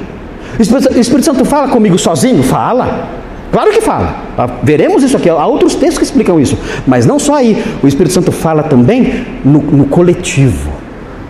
[0.59, 0.61] O
[0.99, 2.43] Espírito Santo fala comigo sozinho?
[2.43, 3.09] Fala.
[3.51, 4.15] Claro que fala.
[4.37, 5.29] Ah, veremos isso aqui.
[5.29, 6.57] Há outros textos que explicam isso.
[6.85, 7.63] Mas não só aí.
[7.81, 10.71] O Espírito Santo fala também no, no coletivo.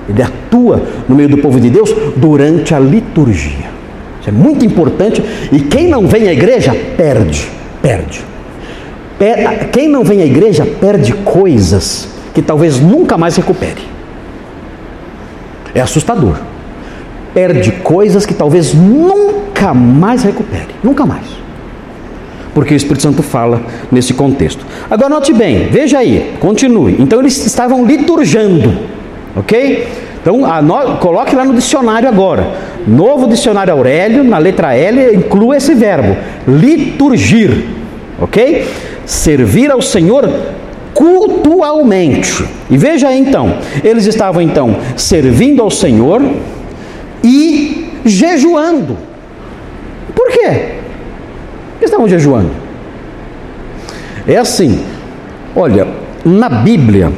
[0.09, 3.71] Ele atua no meio do povo de Deus durante a liturgia.
[4.19, 5.23] Isso é muito importante.
[5.51, 7.47] E quem não vem à igreja, perde.
[7.81, 8.33] Perde.
[9.71, 13.82] Quem não vem à igreja perde coisas que talvez nunca mais recupere.
[15.73, 16.36] É assustador.
[17.34, 20.69] Perde coisas que talvez nunca mais recupere.
[20.84, 21.26] Nunca mais.
[22.54, 24.63] Porque o Espírito Santo fala nesse contexto.
[24.89, 26.95] Agora note bem, veja aí, continue.
[26.99, 28.71] Então eles estavam liturgiando,
[29.36, 29.88] ok?
[30.21, 30.41] Então
[30.99, 32.47] coloque lá no dicionário agora.
[32.86, 36.15] Novo dicionário Aurélio, na letra L, inclua esse verbo:
[36.47, 37.65] liturgir,
[38.21, 38.67] ok?
[39.05, 40.29] Servir ao Senhor
[40.93, 42.45] cultualmente.
[42.69, 46.21] E veja então, eles estavam então servindo ao Senhor
[47.23, 48.97] e jejuando.
[50.15, 50.75] Por quê?
[51.81, 52.51] Estavam jejuando.
[54.27, 54.83] É assim,
[55.55, 55.87] olha,
[56.23, 57.11] na Bíblia,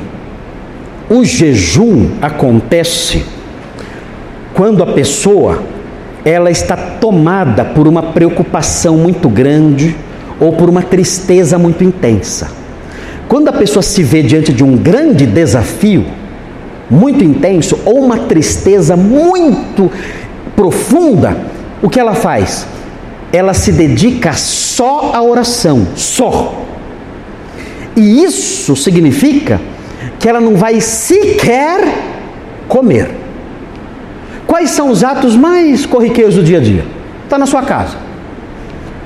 [1.10, 3.24] o jejum acontece
[4.54, 5.62] quando a pessoa
[6.24, 9.96] ela está tomada por uma preocupação muito grande,
[10.40, 12.50] ou por uma tristeza muito intensa.
[13.28, 16.06] Quando a pessoa se vê diante de um grande desafio,
[16.90, 19.92] muito intenso, ou uma tristeza muito
[20.56, 21.36] profunda,
[21.82, 22.68] o que ela faz?
[23.34, 26.66] Ela se dedica só à oração, só.
[27.96, 29.60] E isso significa
[30.20, 31.82] que ela não vai sequer
[32.68, 33.10] comer.
[34.46, 36.86] Quais são os atos mais corriqueiros do dia a dia?
[37.24, 38.05] Está na sua casa.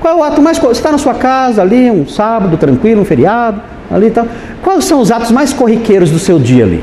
[0.00, 0.58] Qual é o ato mais.
[0.58, 3.60] Você está na sua casa ali, um sábado tranquilo, um feriado,
[3.90, 4.26] ali e tal.
[4.62, 6.82] Quais são os atos mais corriqueiros do seu dia ali?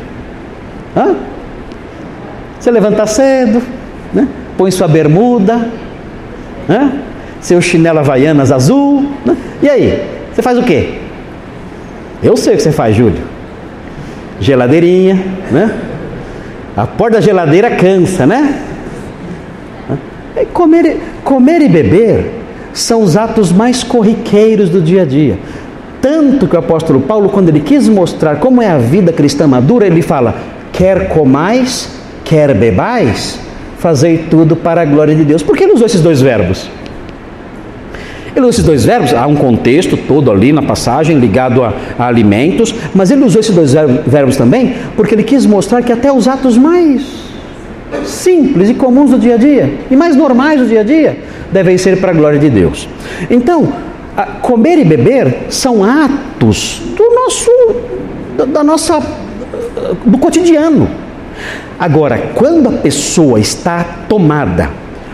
[0.96, 1.16] Hã?
[2.60, 3.62] Você levanta cedo,
[4.14, 4.28] né?
[4.58, 5.70] põe sua bermuda,
[6.68, 7.00] né?
[7.40, 9.12] seu chinelo havaianas azul.
[9.26, 9.36] Né?
[9.62, 10.08] E aí?
[10.34, 11.00] Você faz o quê?
[12.22, 13.24] Eu sei o que você faz, Júlio.
[14.40, 15.16] Geladeirinha,
[15.52, 15.76] né?
[16.76, 18.64] A porta da geladeira cansa, né?
[20.54, 25.40] Comer, comer e beber são os atos mais corriqueiros do dia a dia.
[26.02, 29.88] Tanto que o apóstolo Paulo, quando ele quis mostrar como é a vida cristã madura,
[29.88, 30.36] ele fala:
[30.72, 31.90] quer comais,
[32.24, 33.40] quer bebais,
[33.80, 35.42] fazei tudo para a glória de Deus.
[35.42, 36.70] Por que ele usou esses dois verbos?
[38.36, 42.06] Ele usou esses dois verbos, há um contexto todo ali na passagem ligado a, a
[42.06, 43.74] alimentos, mas ele usou esses dois
[44.06, 47.28] verbos também porque ele quis mostrar que até os atos mais
[48.06, 51.18] simples e comuns do dia a dia, e mais normais do dia a dia,
[51.52, 52.88] devem ser para a glória de Deus.
[53.30, 53.74] Então,
[54.42, 57.52] comer e beber são atos do nosso,
[58.48, 59.02] da nossa,
[60.06, 60.90] do cotidiano.
[61.80, 64.70] Agora, quando a pessoa está tomada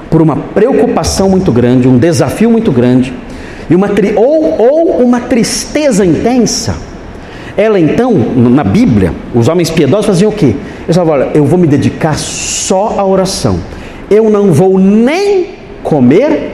[0.10, 3.14] por uma preocupação muito grande, um desafio muito grande,
[3.70, 6.76] e uma ou, ou uma tristeza intensa,
[7.56, 10.56] ela então, na Bíblia, os homens piedosos faziam o quê?
[10.84, 13.60] Eles falavam, olha, eu vou me dedicar só à oração.
[14.10, 16.52] Eu não vou nem comer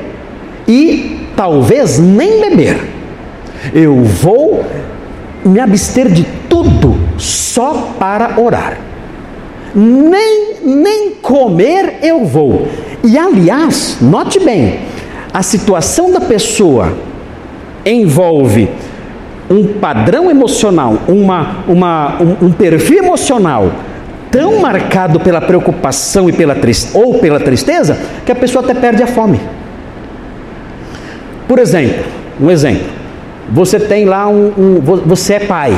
[0.67, 2.81] e talvez nem beber.
[3.73, 4.65] Eu vou
[5.45, 8.77] me abster de tudo só para orar.
[9.73, 12.67] Nem, nem comer eu vou.
[13.03, 14.79] E aliás, note bem,
[15.33, 16.93] a situação da pessoa
[17.85, 18.69] envolve
[19.49, 23.71] um padrão emocional, uma, uma, um, um perfil emocional
[24.31, 26.55] tão marcado pela preocupação e pela
[26.93, 29.39] ou pela tristeza que a pessoa até perde a fome.
[31.47, 32.05] Por exemplo,
[32.39, 32.87] um exemplo.
[33.51, 35.73] Você tem lá um, um você é pai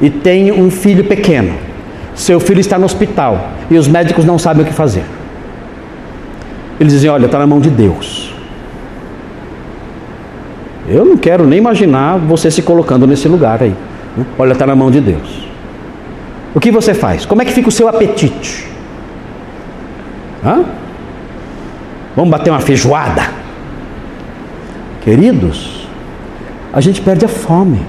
[0.00, 1.52] e tem um filho pequeno.
[2.14, 5.04] Seu filho está no hospital e os médicos não sabem o que fazer.
[6.80, 8.32] Eles dizem: Olha, está na mão de Deus.
[10.88, 13.74] Eu não quero nem imaginar você se colocando nesse lugar aí.
[14.16, 14.24] Né?
[14.38, 15.53] Olha, está na mão de Deus.
[16.54, 17.26] O que você faz?
[17.26, 18.66] Como é que fica o seu apetite?
[20.44, 20.64] Hã?
[22.14, 23.22] Vamos bater uma feijoada?
[25.02, 25.88] Queridos,
[26.72, 27.82] a gente perde a fome.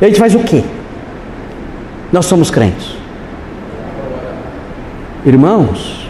[0.00, 0.62] E a gente faz o quê?
[2.12, 2.94] Nós somos crentes.
[5.24, 6.04] Irmãos,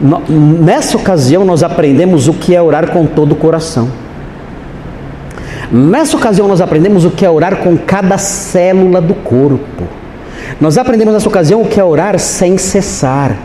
[0.00, 3.88] Nessa ocasião, nós aprendemos o que é orar com todo o coração.
[5.72, 9.84] Nessa ocasião, nós aprendemos o que é orar com cada célula do corpo.
[10.60, 13.36] Nós aprendemos nessa ocasião o que é orar sem cessar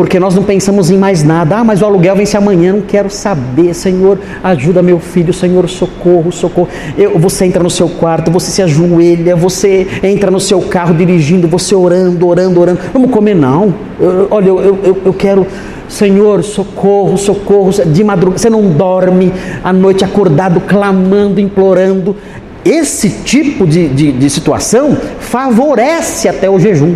[0.00, 1.58] porque nós não pensamos em mais nada.
[1.58, 3.74] Ah, mas o aluguel vence amanhã, não quero saber.
[3.74, 6.68] Senhor, ajuda meu filho, Senhor, socorro, socorro.
[6.96, 11.46] Eu, você entra no seu quarto, você se ajoelha, você entra no seu carro dirigindo,
[11.46, 12.80] você orando, orando, orando.
[12.92, 13.74] Vamos comer, não.
[14.00, 15.46] Eu, olha, eu, eu, eu quero.
[15.86, 19.32] Senhor, socorro, socorro, de madrugada, você não dorme
[19.62, 22.16] à noite acordado, clamando, implorando.
[22.64, 26.94] Esse tipo de, de, de situação favorece até o jejum.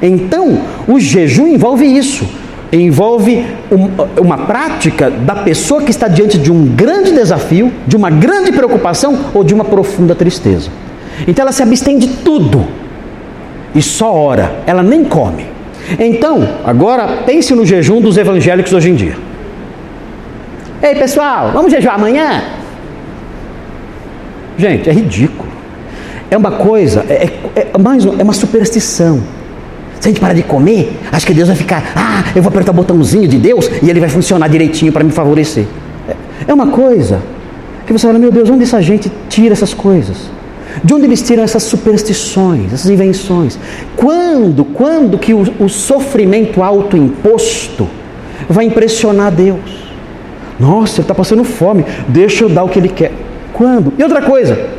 [0.00, 2.28] Então, o jejum envolve isso,
[2.72, 3.46] envolve
[4.20, 9.16] uma prática da pessoa que está diante de um grande desafio, de uma grande preocupação
[9.32, 10.70] ou de uma profunda tristeza.
[11.28, 12.66] Então, ela se abstém de tudo
[13.74, 15.46] e só ora, ela nem come.
[15.98, 19.16] Então, agora pense no jejum dos evangélicos hoje em dia.
[20.82, 22.42] Ei pessoal, vamos jejuar amanhã?
[24.62, 25.48] Gente, é ridículo.
[26.30, 29.20] É uma coisa, é, é, é mais é uma superstição.
[29.98, 32.70] Se a gente parar de comer, acho que Deus vai ficar, ah, eu vou apertar
[32.70, 35.66] o botãozinho de Deus e ele vai funcionar direitinho para me favorecer.
[36.08, 36.14] É,
[36.46, 37.20] é uma coisa
[37.84, 40.30] que você fala, meu Deus, onde essa gente tira essas coisas?
[40.84, 43.58] De onde eles tiram essas superstições, essas invenções?
[43.96, 47.88] Quando, quando que o, o sofrimento autoimposto
[48.48, 49.90] vai impressionar Deus?
[50.60, 53.12] Nossa, ele está passando fome, deixa eu dar o que ele quer.
[53.52, 53.92] Quando?
[53.98, 54.70] E outra coisa,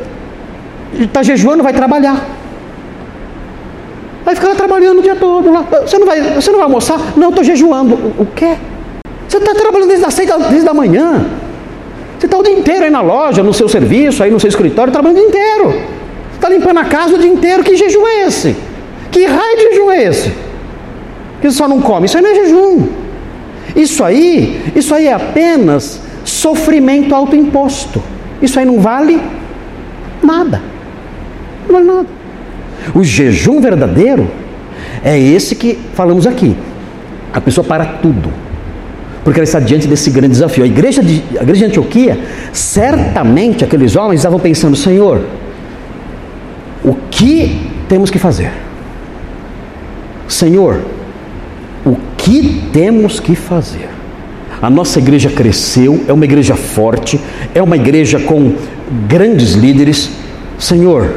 [0.98, 2.24] está jejuando, vai trabalhar.
[4.24, 5.64] Vai ficar trabalhando o dia todo lá.
[5.82, 6.98] Você não vai, você não vai almoçar?
[7.16, 7.94] Não, estou jejuando.
[7.94, 8.56] O, o quê?
[9.28, 11.26] Você está trabalhando desde as seis da, desde manhã.
[12.18, 14.92] Você está o dia inteiro aí na loja, no seu serviço, aí no seu escritório,
[14.92, 15.74] trabalhando o dia inteiro.
[16.34, 17.62] Está limpando a casa o dia inteiro.
[17.62, 18.56] Que jejum é esse?
[19.10, 20.32] Que raio de jejum é esse?
[21.42, 22.06] Que só não come.
[22.06, 22.88] Isso aí não é jejum.
[23.76, 28.02] Isso aí, isso aí é apenas sofrimento autoimposto.
[28.40, 29.20] Isso aí não vale
[30.22, 30.60] nada.
[31.66, 32.08] Não vale nada.
[32.94, 34.28] O jejum verdadeiro
[35.02, 36.56] é esse que falamos aqui.
[37.32, 38.30] A pessoa para tudo.
[39.22, 40.64] Porque ela está diante desse grande desafio.
[40.64, 42.18] A igreja de, a igreja de Antioquia,
[42.52, 45.22] certamente aqueles homens estavam pensando: Senhor,
[46.84, 48.52] o que temos que fazer?
[50.28, 50.82] Senhor,
[51.86, 53.93] o que temos que fazer?
[54.64, 57.20] A nossa igreja cresceu, é uma igreja forte,
[57.54, 58.54] é uma igreja com
[59.06, 60.08] grandes líderes.
[60.58, 61.16] Senhor,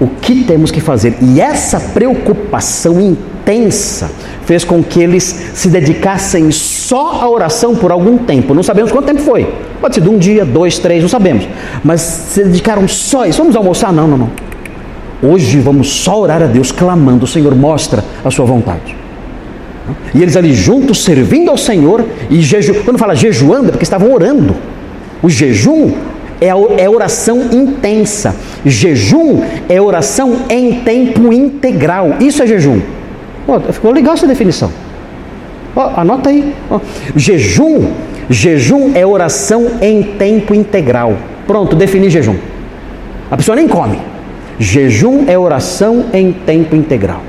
[0.00, 1.16] o que temos que fazer.
[1.20, 4.08] E essa preocupação intensa
[4.44, 8.54] fez com que eles se dedicassem só à oração por algum tempo.
[8.54, 9.52] Não sabemos quanto tempo foi.
[9.80, 11.48] Pode ser de um dia, dois, três, não sabemos.
[11.82, 13.38] Mas se dedicaram só a isso.
[13.38, 13.92] Vamos almoçar?
[13.92, 14.30] Não, não, não.
[15.20, 18.99] Hoje vamos só orar a Deus, clamando: Senhor, mostra a sua vontade.
[20.14, 22.74] E eles ali juntos, servindo ao Senhor e jeju...
[22.84, 24.54] quando fala jejuando, é porque estavam orando.
[25.22, 25.92] O jejum
[26.40, 28.34] é, é oração intensa.
[28.64, 32.16] Jejum é oração em tempo integral.
[32.20, 32.80] Isso é jejum.
[33.70, 34.70] ficou legal essa definição.
[35.96, 36.54] anota aí.
[37.14, 37.92] jejum,
[38.30, 41.16] jejum é oração em tempo integral.
[41.46, 42.36] Pronto, defini jejum.
[43.30, 43.98] A pessoa nem come.
[44.58, 47.22] Jejum é oração em tempo integral.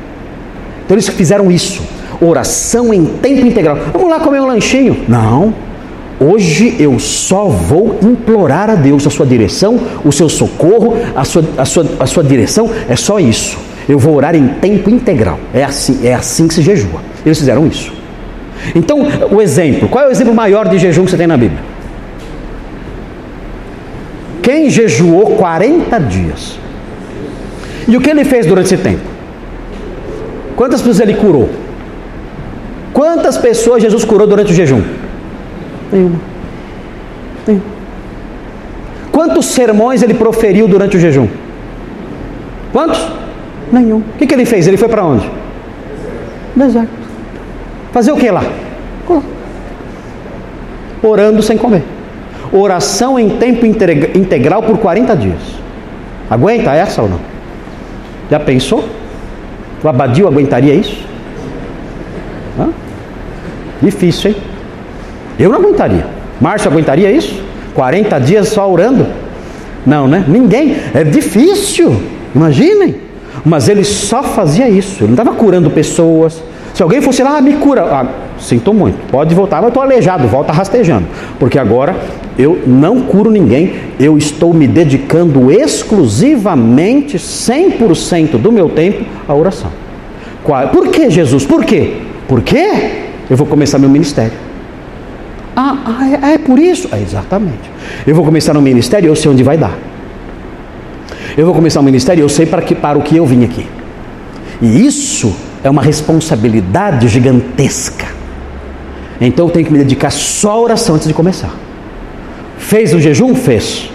[0.86, 1.82] Então eles fizeram isso.
[2.20, 3.78] Oração em tempo integral.
[3.94, 5.06] Vamos lá comer um lanchinho?
[5.08, 5.54] Não.
[6.20, 11.44] Hoje eu só vou implorar a Deus a sua direção, o seu socorro, a sua,
[11.58, 12.70] a sua, a sua direção.
[12.88, 13.58] É só isso.
[13.90, 15.40] Eu vou orar em tempo integral.
[15.54, 17.02] É assim, é assim que se jejua.
[17.26, 17.92] Eles fizeram isso.
[18.76, 19.00] Então,
[19.32, 19.90] o exemplo.
[19.90, 21.60] Qual é o exemplo maior de jejum que você tem na Bíblia?
[24.42, 26.60] Quem jejuou 40 dias?
[27.88, 29.02] E o que ele fez durante esse tempo?
[30.56, 31.50] Quantas pessoas ele curou?
[32.94, 34.82] Quantas pessoas Jesus curou durante o jejum?
[35.92, 36.20] Nenhuma.
[37.48, 37.66] Nenhuma.
[39.12, 41.28] Quantos sermões ele proferiu durante o jejum?
[42.72, 43.08] Quantos?
[43.72, 43.98] Nenhum.
[43.98, 44.68] O que, que ele fez?
[44.68, 45.30] Ele foi para onde?
[46.56, 46.90] Deserto.
[47.92, 48.44] Fazer o que lá?
[51.04, 51.84] Orando sem comer.
[52.52, 55.40] Oração em tempo integral por 40 dias.
[56.30, 57.20] Aguenta essa ou não?
[58.30, 58.88] Já pensou?
[59.84, 61.11] O Abadio aguentaria isso?
[62.60, 62.70] Hã?
[63.82, 64.38] Difícil, hein?
[65.40, 66.06] Eu não aguentaria.
[66.40, 67.42] Márcio aguentaria isso?
[67.74, 69.08] 40 dias só orando?
[69.86, 70.24] Não, né?
[70.28, 70.76] Ninguém.
[70.94, 72.02] É difícil.
[72.36, 72.96] Imaginem.
[73.44, 75.04] Mas ele só fazia isso.
[75.04, 76.42] Ele não estava curando pessoas.
[76.74, 77.84] Se alguém fosse lá, ah, me cura.
[77.84, 78.06] Ah,
[78.40, 78.98] sinto muito.
[79.12, 80.28] Pode voltar, mas estou aleijado.
[80.28, 81.08] Volta rastejando.
[81.40, 81.96] Porque agora
[82.38, 83.74] eu não curo ninguém.
[84.00, 89.72] Eu estou me dedicando exclusivamente, 100% do meu tempo, à oração.
[90.72, 91.46] Por que, Jesus?
[91.46, 91.98] Por quê?
[92.32, 92.72] Por quê?
[93.30, 94.32] Eu vou começar meu ministério.
[95.54, 96.88] Ah, ah é, é por isso?
[96.90, 97.70] É, exatamente.
[98.08, 99.78] Eu vou começar no ministério e eu sei onde vai dar.
[101.36, 103.44] Eu vou começar o ministério e eu sei para, que, para o que eu vim
[103.44, 103.68] aqui.
[104.62, 108.08] E isso é uma responsabilidade gigantesca.
[109.20, 111.54] Então eu tenho que me dedicar só à oração antes de começar.
[112.58, 113.36] Fez o jejum?
[113.36, 113.92] Fez.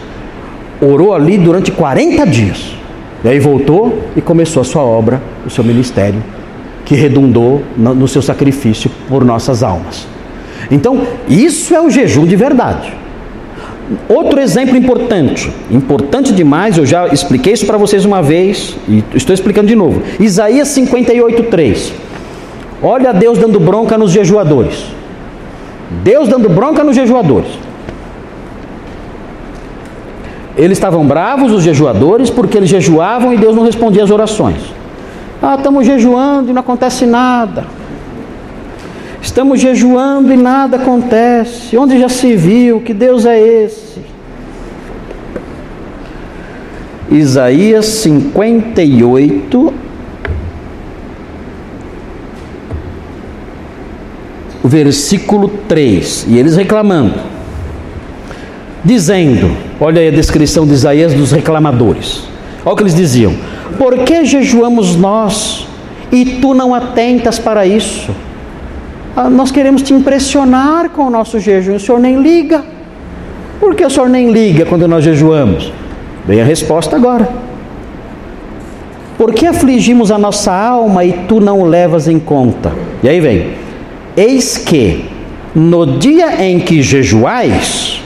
[0.79, 2.77] Orou ali durante 40 dias.
[3.25, 6.23] E aí voltou e começou a sua obra, o seu ministério,
[6.87, 10.07] que redundou no seu sacrifício por nossas almas.
[10.71, 12.95] Então, isso é o jejum de verdade.
[14.09, 19.35] Outro exemplo importante, importante demais, eu já expliquei isso para vocês uma vez e estou
[19.35, 20.03] explicando de novo.
[20.19, 21.93] Isaías 58:3.
[22.83, 24.87] Olha Deus dando bronca nos jejuadores.
[26.03, 27.51] Deus dando bronca nos jejuadores.
[30.57, 34.76] Eles estavam bravos, os jejuadores, porque eles jejuavam e Deus não respondia às orações.
[35.49, 37.67] Ah, estamos jejuando e não acontece nada.
[39.23, 41.77] Estamos jejuando e nada acontece.
[41.77, 42.81] Onde já se viu?
[42.81, 44.01] Que Deus é esse?
[47.13, 49.75] Isaías 58,
[54.65, 56.27] versículo 3.
[56.27, 57.21] E eles reclamando,
[58.85, 62.35] dizendo: olha aí a descrição de Isaías dos reclamadores.
[62.67, 63.33] Olha o que eles diziam:
[63.79, 65.69] Por que jejuamos nós
[66.11, 68.11] e tu não atentas para isso?
[69.15, 72.65] Ah, nós queremos te impressionar com o nosso jejum, o senhor nem liga.
[73.61, 75.73] Por que o senhor nem liga quando nós jejuamos?
[76.27, 77.29] Vem a resposta agora.
[79.17, 82.73] Por que afligimos a nossa alma e tu não o levas em conta?
[83.01, 83.53] E aí vem:
[84.17, 85.05] Eis que
[85.55, 88.03] no dia em que jejuais,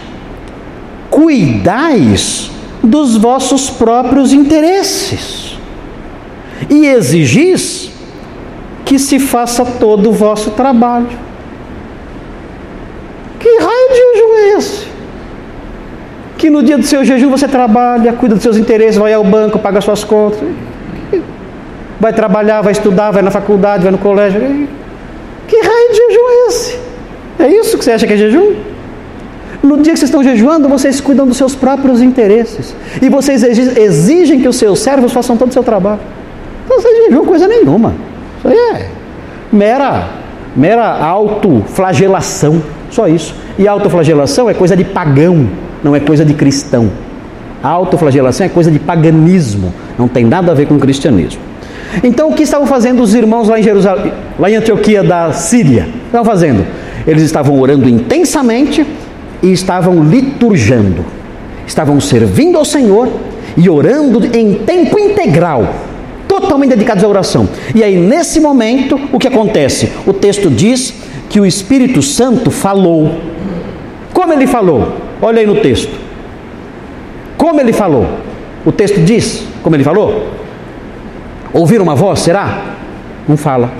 [1.08, 2.50] cuidais
[2.82, 5.58] dos vossos próprios interesses
[6.68, 7.90] e exigis
[8.84, 11.08] que se faça todo o vosso trabalho.
[13.38, 14.86] Que raio de jejum é esse?
[16.36, 19.58] Que no dia do seu jejum você trabalha, cuida dos seus interesses, vai ao banco,
[19.58, 20.40] paga suas contas.
[21.98, 24.40] Vai trabalhar, vai estudar, vai na faculdade, vai no colégio.
[25.46, 26.78] Que raio de jejum é esse?
[27.38, 28.69] É isso que você acha que é jejum?
[29.62, 32.74] No dia que vocês estão jejuando, vocês cuidam dos seus próprios interesses.
[33.00, 36.00] E vocês exigem que os seus servos façam todo o seu trabalho.
[36.64, 37.94] Então vocês jejuam coisa nenhuma.
[38.38, 38.88] Isso aí é
[39.52, 40.08] mera,
[40.56, 43.34] mera autoflagelação, só isso.
[43.58, 45.48] E autoflagelação é coisa de pagão,
[45.82, 46.90] não é coisa de cristão.
[47.62, 51.42] autoflagelação é coisa de paganismo, não tem nada a ver com cristianismo.
[52.02, 55.88] Então o que estavam fazendo os irmãos lá em Jerusalém, lá em Antioquia da Síria?
[56.06, 56.64] Estavam fazendo?
[57.06, 58.86] Eles estavam orando intensamente
[59.42, 61.04] e estavam liturgiando.
[61.66, 63.08] Estavam servindo ao Senhor
[63.56, 65.74] e orando em tempo integral
[66.26, 67.48] totalmente dedicados à oração.
[67.74, 69.92] E aí, nesse momento, o que acontece?
[70.06, 70.94] O texto diz
[71.28, 73.18] que o Espírito Santo falou.
[74.12, 74.96] Como ele falou?
[75.20, 75.92] Olha aí no texto.
[77.36, 78.06] Como ele falou?
[78.64, 80.28] O texto diz como ele falou?
[81.52, 82.76] Ouvir uma voz, será?
[83.28, 83.72] Não fala.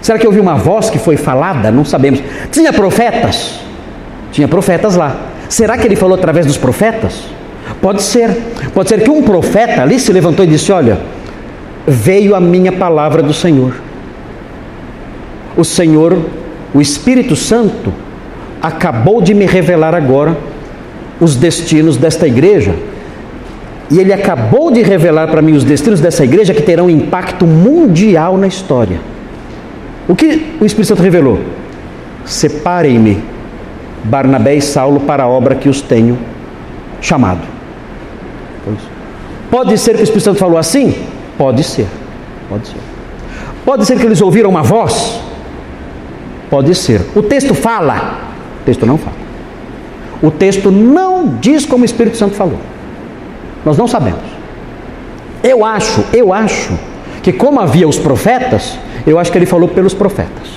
[0.00, 1.70] Será que ouviu uma voz que foi falada?
[1.70, 2.20] Não sabemos.
[2.50, 3.60] Tinha profetas?
[4.32, 5.28] Tinha profetas lá.
[5.48, 7.22] Será que ele falou através dos profetas?
[7.80, 8.30] Pode ser.
[8.74, 10.98] Pode ser que um profeta ali se levantou e disse: Olha,
[11.86, 13.74] veio a minha palavra do Senhor.
[15.56, 16.18] O Senhor,
[16.74, 17.92] o Espírito Santo,
[18.60, 20.36] acabou de me revelar agora
[21.20, 22.74] os destinos desta igreja.
[23.90, 28.38] E ele acabou de revelar para mim os destinos dessa igreja que terão impacto mundial
[28.38, 28.98] na história.
[30.08, 31.38] O que o Espírito Santo revelou?
[32.24, 33.22] Separem-me,
[34.04, 36.18] Barnabé e Saulo, para a obra que os tenho
[37.00, 37.40] chamado.
[39.50, 40.94] Pode ser que o Espírito Santo falou assim?
[41.36, 41.86] Pode ser.
[42.48, 42.76] Pode ser.
[43.64, 45.20] Pode ser que eles ouviram uma voz?
[46.48, 47.00] Pode ser.
[47.14, 48.18] O texto fala?
[48.60, 49.16] O texto não fala.
[50.22, 52.58] O texto não diz como o Espírito Santo falou.
[53.64, 54.22] Nós não sabemos.
[55.42, 56.78] Eu acho, eu acho
[57.22, 60.48] que como havia os profetas, eu acho que ele falou pelos profetas.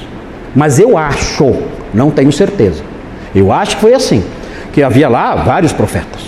[0.55, 1.55] Mas eu acho,
[1.93, 2.83] não tenho certeza.
[3.35, 4.23] Eu acho que foi assim,
[4.71, 6.21] que havia lá vários profetas.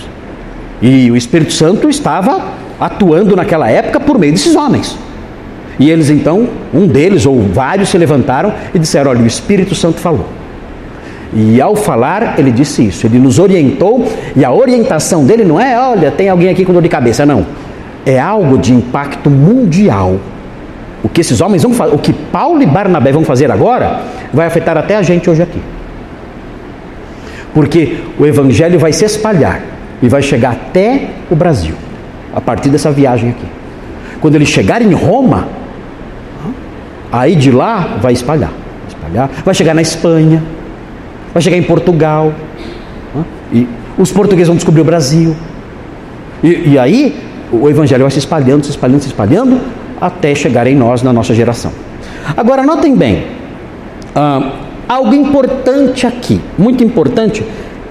[0.81, 2.41] E o Espírito Santo estava
[2.79, 4.97] atuando naquela época por meio desses homens.
[5.79, 9.99] E eles então, um deles ou vários se levantaram e disseram: Olha, o Espírito Santo
[9.99, 10.27] falou.
[11.33, 14.05] E ao falar, ele disse isso, ele nos orientou,
[14.35, 17.45] e a orientação dele não é, olha, tem alguém aqui com dor de cabeça, não.
[18.05, 20.17] É algo de impacto mundial.
[21.03, 24.01] O que esses homens vão fazer, o que Paulo e Barnabé vão fazer agora,
[24.33, 25.59] vai afetar até a gente hoje aqui.
[27.57, 29.63] Porque o evangelho vai se espalhar
[29.99, 31.73] e vai chegar até o Brasil,
[32.31, 33.47] a partir dessa viagem aqui.
[34.21, 35.47] Quando ele chegar em Roma,
[37.11, 38.51] aí de lá vai espalhar,
[38.87, 40.43] espalhar, vai chegar na Espanha,
[41.33, 42.31] vai chegar em Portugal,
[43.51, 45.35] e os portugueses vão descobrir o Brasil.
[46.43, 47.19] E, e aí
[47.51, 49.59] o evangelho vai se espalhando, se espalhando, se espalhando,
[49.99, 51.71] até chegar em nós, na nossa geração.
[52.37, 53.25] Agora, notem bem,
[54.15, 57.43] ah, algo importante aqui, muito importante,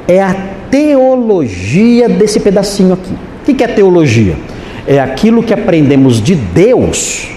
[0.09, 0.35] é a
[0.71, 3.13] teologia desse pedacinho aqui.
[3.43, 4.37] O que é teologia?
[4.87, 7.29] É aquilo que aprendemos de Deus.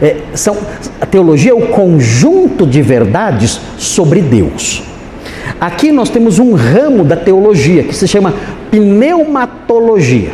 [0.00, 0.56] É, são,
[1.00, 4.82] a teologia é o conjunto de verdades sobre Deus.
[5.60, 8.34] Aqui nós temos um ramo da teologia que se chama
[8.70, 10.32] pneumatologia.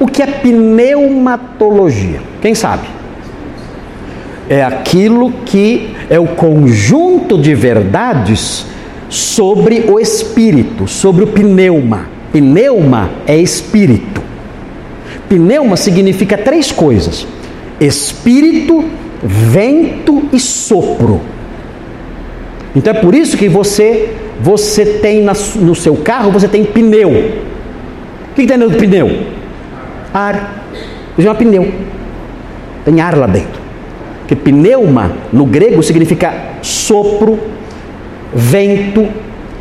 [0.00, 2.20] O que é pneumatologia?
[2.40, 2.86] Quem sabe?
[4.48, 8.66] É aquilo que é o conjunto de verdades
[9.08, 12.08] sobre o espírito, sobre o pneuma.
[12.32, 14.22] Pneuma é espírito.
[15.28, 17.26] Pneuma significa três coisas:
[17.80, 18.84] espírito,
[19.22, 21.20] vento e sopro.
[22.76, 25.24] Então é por isso que você você tem
[25.56, 27.10] no seu carro, você tem pneu.
[27.10, 29.26] O que tem no pneu?
[30.12, 30.64] Ar.
[31.16, 31.72] Isso é um pneu.
[32.84, 33.63] Tem ar lá dentro.
[34.24, 37.38] Porque pneuma, no grego, significa sopro,
[38.34, 39.06] vento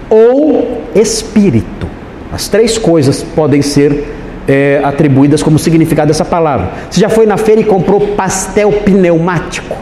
[0.10, 1.86] ou espírito.
[2.32, 4.08] As três coisas podem ser
[4.48, 6.72] é, atribuídas como significado dessa palavra.
[6.90, 9.76] Você já foi na feira e comprou pastel pneumático?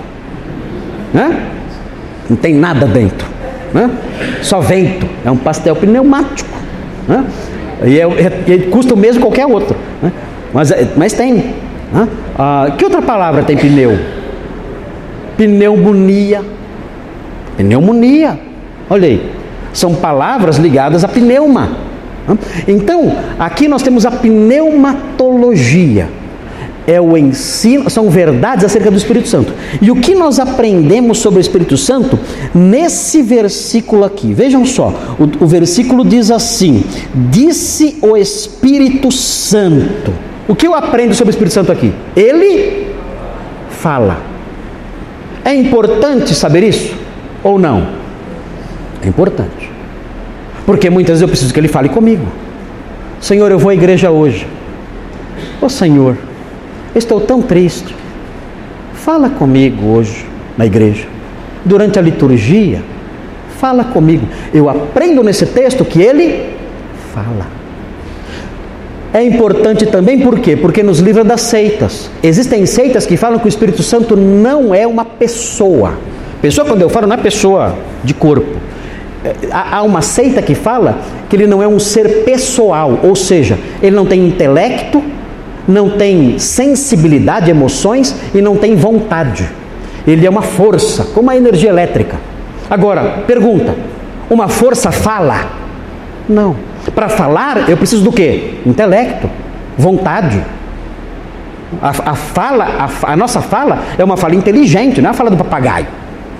[1.14, 1.46] Né?
[2.28, 3.28] Não tem nada dentro.
[3.72, 3.90] Né?
[4.42, 5.06] Só vento.
[5.24, 6.58] É um pastel pneumático.
[7.08, 7.24] Né?
[7.86, 9.76] E, é, é, custa o mesmo qualquer outro.
[10.52, 11.54] Mas, mas tem.
[12.38, 14.21] Ah, que outra palavra tem pneu?
[15.38, 16.42] Pneumonia.
[17.58, 18.40] Pneumonia.
[18.90, 19.32] Olha aí.
[19.74, 21.78] São palavras ligadas a pneuma.
[22.68, 26.08] Então, aqui nós temos a pneumatologia
[26.88, 29.54] é o ensino, são verdades acerca do Espírito Santo.
[29.82, 32.20] E o que nós aprendemos sobre o Espírito Santo
[32.54, 34.34] nesse versículo aqui?
[34.34, 36.84] Vejam só, o, o versículo diz assim:
[37.30, 40.14] Disse o Espírito Santo.
[40.48, 41.94] O que eu aprendo sobre o Espírito Santo aqui?
[42.16, 42.88] Ele
[43.70, 44.31] fala.
[45.44, 46.96] É importante saber isso
[47.44, 47.88] ou não?
[49.04, 49.70] É importante.
[50.66, 52.26] Porque muitas vezes eu preciso que ele fale comigo.
[53.20, 54.48] Senhor, eu vou à igreja hoje.
[55.62, 56.16] Ô Senhor,
[56.94, 57.96] Estou tão triste.
[58.94, 60.26] Fala comigo hoje
[60.58, 61.08] na igreja.
[61.64, 62.84] Durante a liturgia,
[63.58, 64.28] fala comigo.
[64.54, 66.54] Eu aprendo nesse texto que ele
[67.14, 67.48] fala.
[69.14, 70.56] É importante também por quê?
[70.56, 72.10] Porque nos livra das seitas.
[72.24, 75.98] Existem seitas que falam que o Espírito Santo não é uma pessoa.
[76.42, 78.58] Pessoa, quando eu falo, não é pessoa de corpo.
[79.24, 81.00] É, há uma seita que fala
[81.30, 85.04] que ele não é um ser pessoal, ou seja, ele não tem intelecto,
[85.68, 89.48] não tem sensibilidade, emoções e não tem vontade.
[90.08, 92.18] Ele é uma força, como a energia elétrica.
[92.70, 93.76] Agora, pergunta:
[94.30, 95.52] uma força fala?
[96.28, 96.71] Não.
[96.96, 98.56] Para falar, eu preciso do quê?
[98.66, 99.30] Intelecto,
[99.78, 100.44] vontade.
[101.82, 105.30] A, a fala, a, a, nossa fala é uma fala inteligente, não é a fala
[105.30, 105.88] do papagaio.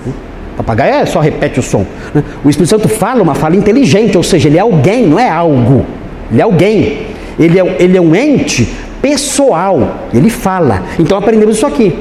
[0.06, 1.86] O papagaio é só repete o som.
[2.14, 2.22] Né?
[2.44, 5.86] O Espírito Santo fala uma fala inteligente, ou seja, ele é alguém, não é algo.
[6.30, 7.06] Ele é alguém.
[7.38, 8.68] Ele é, ele é um ente
[9.00, 10.08] pessoal.
[10.12, 10.82] Ele fala.
[10.98, 11.98] Então aprendemos isso aqui.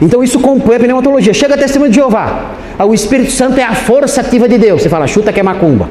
[0.00, 1.34] Então isso compõe a pneumatologia.
[1.34, 2.52] Chega a testemunho de Jeová.
[2.78, 4.82] Ah, o Espírito Santo é a força ativa de Deus.
[4.82, 5.88] Você fala, chuta que é macumba.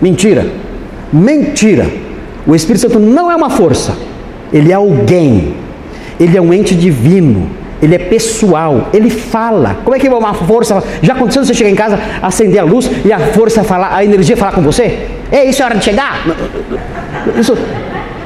[0.00, 0.46] Mentira.
[1.14, 1.86] Mentira.
[2.44, 3.96] O Espírito Santo não é uma força.
[4.52, 5.54] Ele é alguém.
[6.18, 7.48] Ele é um ente divino.
[7.80, 8.88] Ele é pessoal.
[8.92, 9.76] Ele fala.
[9.84, 10.82] Como é que uma força?
[11.02, 14.36] Já aconteceu você chegar em casa, acender a luz e a força falar, a energia
[14.36, 15.06] falar com você?
[15.30, 16.26] É isso é hora de chegar?
[17.38, 17.56] Isso,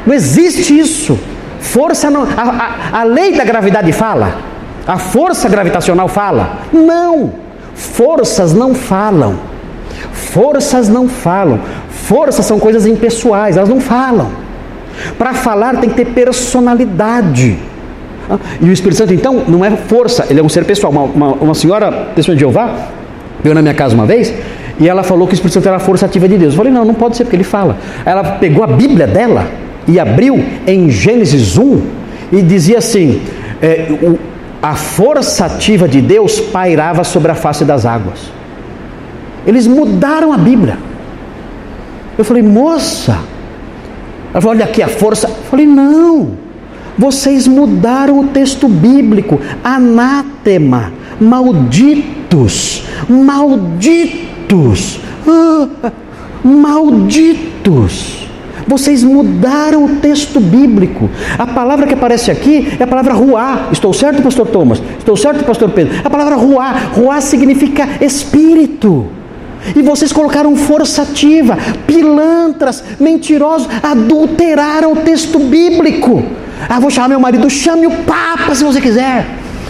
[0.06, 1.18] não existe isso.
[1.60, 2.22] Força não.
[2.22, 4.38] A, a, a lei da gravidade fala.
[4.86, 6.60] A força gravitacional fala.
[6.72, 7.34] Não.
[7.74, 9.38] Forças não falam.
[10.12, 11.60] Forças não falam.
[12.08, 14.30] Forças são coisas impessoais, elas não falam.
[15.18, 17.58] Para falar tem que ter personalidade.
[18.62, 20.90] E o Espírito Santo, então, não é força, ele é um ser pessoal.
[20.90, 22.88] Uma, uma, uma senhora, pessoa de Jeová,
[23.42, 24.32] veio na minha casa uma vez
[24.80, 26.54] e ela falou que o Espírito Santo era a força ativa de Deus.
[26.54, 27.76] Eu falei, não, não pode ser, porque ele fala.
[28.06, 29.46] Ela pegou a Bíblia dela
[29.86, 31.82] e abriu em Gênesis 1
[32.32, 33.20] e dizia assim:
[33.60, 34.18] é, o,
[34.62, 38.32] a força ativa de Deus pairava sobre a face das águas.
[39.46, 40.87] Eles mudaram a Bíblia.
[42.18, 43.16] Eu falei, moça.
[44.32, 45.28] Ela falou, olha aqui a força.
[45.28, 46.32] Eu falei, não.
[46.98, 49.40] Vocês mudaram o texto bíblico.
[49.62, 50.92] Anátema.
[51.20, 52.82] Malditos.
[53.08, 54.98] Malditos.
[55.26, 55.68] Ah,
[56.42, 58.26] malditos.
[58.66, 61.08] Vocês mudaram o texto bíblico.
[61.38, 63.68] A palavra que aparece aqui é a palavra ruá.
[63.72, 64.82] Estou certo, pastor Thomas?
[64.98, 65.94] Estou certo, pastor Pedro?
[66.04, 66.72] A palavra ruá.
[66.94, 69.06] Ruá significa espírito.
[69.74, 71.56] E vocês colocaram força ativa,
[71.86, 76.22] pilantras, mentirosos, adulteraram o texto bíblico.
[76.68, 79.26] Ah, vou chamar meu marido, chame o Papa se você quiser.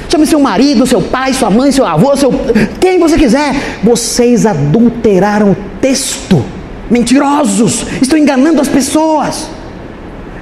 [0.09, 2.33] Chame seu marido, seu pai, sua mãe, seu avô, seu
[2.81, 3.55] quem você quiser.
[3.83, 6.43] Vocês adulteraram o texto.
[6.91, 9.51] Mentirosos, estão enganando as pessoas.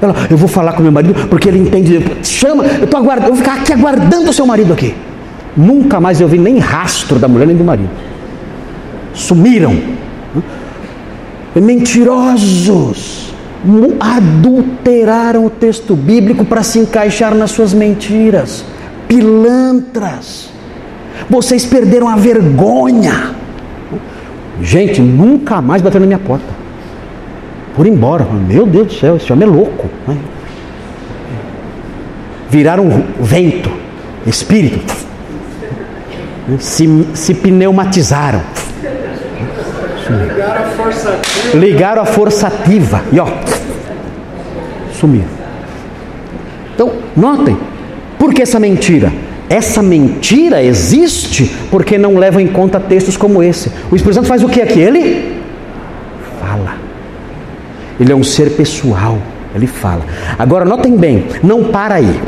[0.01, 2.05] Ela, eu vou falar com meu marido porque ele entende.
[2.23, 4.95] Chama, eu, tô aguardando, eu vou ficar aqui aguardando o seu marido aqui.
[5.57, 8.06] Nunca mais eu vi nem rastro da mulher nem do marido
[9.17, 9.75] sumiram.
[11.55, 13.35] Mentirosos
[13.99, 18.65] adulteraram o texto bíblico para se encaixar nas suas mentiras.
[19.09, 20.51] Pilantras.
[21.29, 23.35] Vocês perderam a vergonha.
[24.61, 26.47] Gente, nunca mais bateu na minha porta.
[27.75, 28.25] Por embora.
[28.25, 29.89] Meu Deus do céu, esse homem é louco.
[32.49, 33.71] Viraram vento,
[34.27, 34.95] espírito.
[36.61, 38.41] Se, se pneumatizaram.
[40.13, 41.59] Ligaram a força ativa.
[41.59, 43.03] Ligaram a.
[43.13, 43.27] E ó,
[44.93, 45.29] sumiram.
[46.75, 47.57] Então, notem,
[48.19, 49.13] por que essa mentira?
[49.49, 53.71] Essa mentira existe porque não levam em conta textos como esse.
[53.91, 54.81] O Espírito Santo faz o que aqui?
[54.81, 55.41] Ele
[56.41, 56.75] fala.
[57.99, 59.19] Ele é um ser pessoal.
[59.55, 60.05] Ele fala.
[60.39, 62.21] Agora notem bem, não para aí.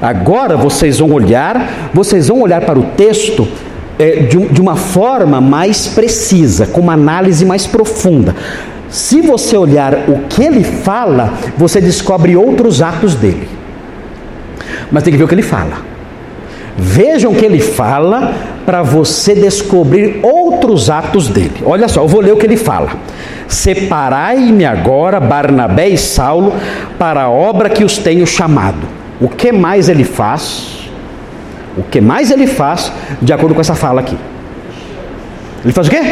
[0.00, 3.46] Agora vocês vão olhar, vocês vão olhar para o texto
[3.98, 8.34] é, de, de uma forma mais precisa, com uma análise mais profunda.
[8.88, 13.48] Se você olhar o que ele fala, você descobre outros atos dele.
[14.90, 15.78] Mas tem que ver o que ele fala.
[16.76, 18.34] Vejam o que ele fala
[18.64, 21.62] para você descobrir outros atos dele.
[21.64, 22.90] Olha só, eu vou ler o que ele fala.
[23.48, 26.54] Separai-me agora, Barnabé e Saulo,
[26.98, 28.86] para a obra que os tenho chamado.
[29.20, 30.81] O que mais ele faz?
[31.76, 34.16] O que mais ele faz, de acordo com essa fala aqui?
[35.64, 36.02] Ele faz o quê?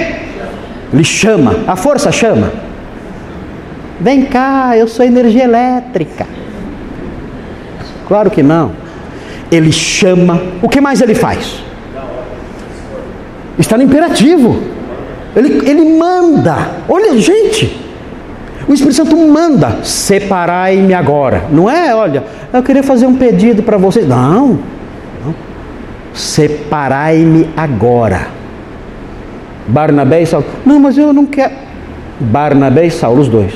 [0.92, 2.52] Ele chama, a força chama.
[4.00, 6.26] Vem cá, eu sou energia elétrica.
[8.08, 8.72] Claro que não.
[9.52, 10.40] Ele chama.
[10.62, 11.62] O que mais ele faz?
[13.58, 14.62] Está no imperativo.
[15.36, 16.56] Ele, ele manda.
[16.88, 17.78] Olha, gente.
[18.66, 19.78] O Espírito Santo manda.
[19.82, 21.44] Separai-me agora.
[21.50, 24.06] Não é, olha, eu queria fazer um pedido para vocês.
[24.06, 24.58] Não.
[26.14, 28.28] Separai-me agora.
[29.66, 30.46] Barnabé e Saulo.
[30.66, 31.52] Não, mas eu não quero.
[32.18, 33.54] Barnabé e Saulo, os dois.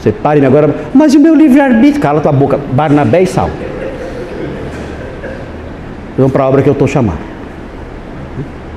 [0.00, 0.74] Separe-me agora.
[0.94, 2.00] Mas o meu livre-arbítrio?
[2.00, 2.58] Cala tua boca.
[2.72, 3.52] Barnabé e Saulo.
[6.16, 7.18] Vão para a obra que eu estou chamando.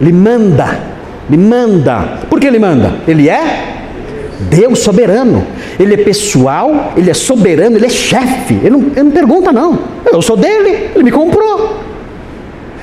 [0.01, 0.79] Ele manda.
[1.29, 2.17] Ele manda.
[2.29, 2.95] Por que ele manda?
[3.07, 3.85] Ele é
[4.49, 5.45] Deus soberano.
[5.79, 8.55] Ele é pessoal, ele é soberano, ele é chefe.
[8.55, 9.79] Ele não, ele não pergunta, não.
[10.11, 11.88] Eu sou dele, ele me comprou.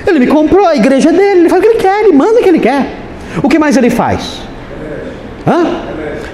[0.07, 2.43] Ele me comprou, a igreja dele, ele faz o que ele quer, ele manda o
[2.43, 2.95] que ele quer.
[3.43, 4.41] O que mais ele faz?
[5.45, 5.65] Hã?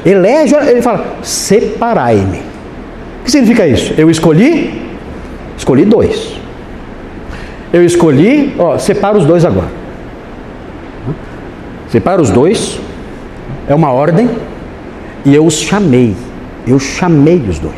[0.05, 2.37] Elege, ele fala: separai-me.
[2.37, 3.93] O que significa isso?
[3.97, 4.81] Eu escolhi,
[5.57, 6.35] escolhi dois.
[7.71, 9.71] Eu escolhi, ó, separa os dois agora.
[11.89, 12.79] Separa os dois,
[13.67, 14.29] é uma ordem,
[15.25, 16.15] e eu os chamei.
[16.67, 17.73] Eu chamei os dois.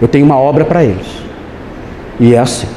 [0.00, 1.06] Eu tenho uma obra para eles.
[2.18, 2.68] E é assim.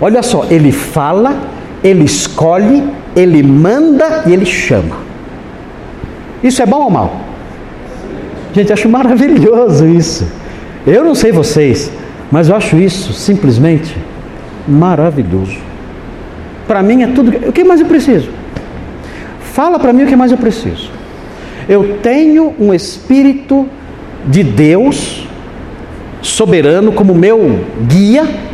[0.00, 1.36] Olha só, ele fala,
[1.84, 2.82] ele escolhe,
[3.14, 4.96] ele manda e ele chama.
[6.42, 7.20] Isso é bom ou mal?
[8.54, 10.26] Gente, acho maravilhoso isso.
[10.86, 11.90] Eu não sei vocês,
[12.30, 13.94] mas eu acho isso simplesmente
[14.66, 15.58] maravilhoso.
[16.66, 17.48] Para mim é tudo.
[17.48, 18.30] O que mais eu preciso?
[19.52, 20.90] Fala para mim o que mais eu preciso.
[21.68, 23.68] Eu tenho um Espírito
[24.26, 25.26] de Deus
[26.22, 28.49] soberano como meu guia.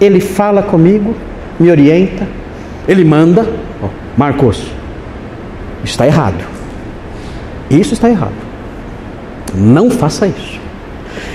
[0.00, 1.14] Ele fala comigo,
[1.58, 2.26] me orienta,
[2.86, 3.46] ele manda.
[3.82, 4.64] Oh, Marcos,
[5.84, 6.44] está errado.
[7.70, 8.32] Isso está errado.
[9.54, 10.58] Não faça isso.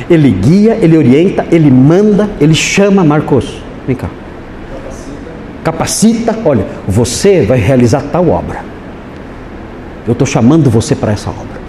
[0.09, 3.61] Ele guia, ele orienta, ele manda, ele chama Marcos.
[3.86, 4.09] Vem cá.
[5.64, 6.38] Capacita.
[6.45, 8.64] Olha, você vai realizar tal obra.
[10.07, 11.61] Eu estou chamando você para essa obra.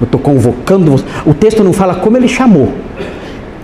[0.00, 1.04] Eu estou convocando você.
[1.26, 2.72] O texto não fala como ele chamou.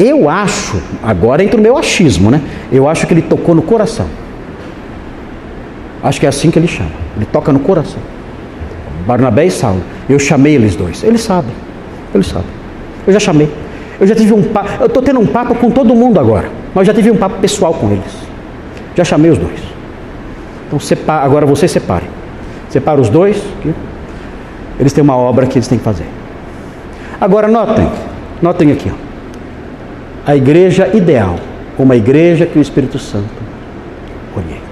[0.01, 2.40] Eu acho, agora entra o meu achismo, né?
[2.72, 4.07] Eu acho que ele tocou no coração.
[6.03, 6.90] Acho que é assim que ele chama.
[7.14, 8.01] Ele toca no coração.
[9.07, 9.82] Barnabé e Saulo.
[10.09, 11.05] Eu chamei eles dois.
[11.05, 11.53] Eles sabem.
[12.14, 12.48] Eles sabem.
[13.07, 13.53] Eu já chamei.
[14.01, 14.70] Eu já tive um papo.
[14.80, 16.51] Eu estou tendo um papo com todo mundo agora.
[16.74, 18.16] Mas já tive um papo pessoal com eles.
[18.96, 19.61] Já chamei os dois.
[20.66, 22.07] Então separa, agora você separe.
[22.70, 23.42] Separa os dois.
[24.78, 26.07] Eles têm uma obra que eles têm que fazer.
[27.20, 27.86] Agora notem.
[28.40, 28.90] Notem aqui.
[28.90, 29.09] Ó.
[30.31, 31.41] A igreja ideal.
[31.76, 33.26] Uma igreja que o Espírito Santo
[34.37, 34.62] orienta.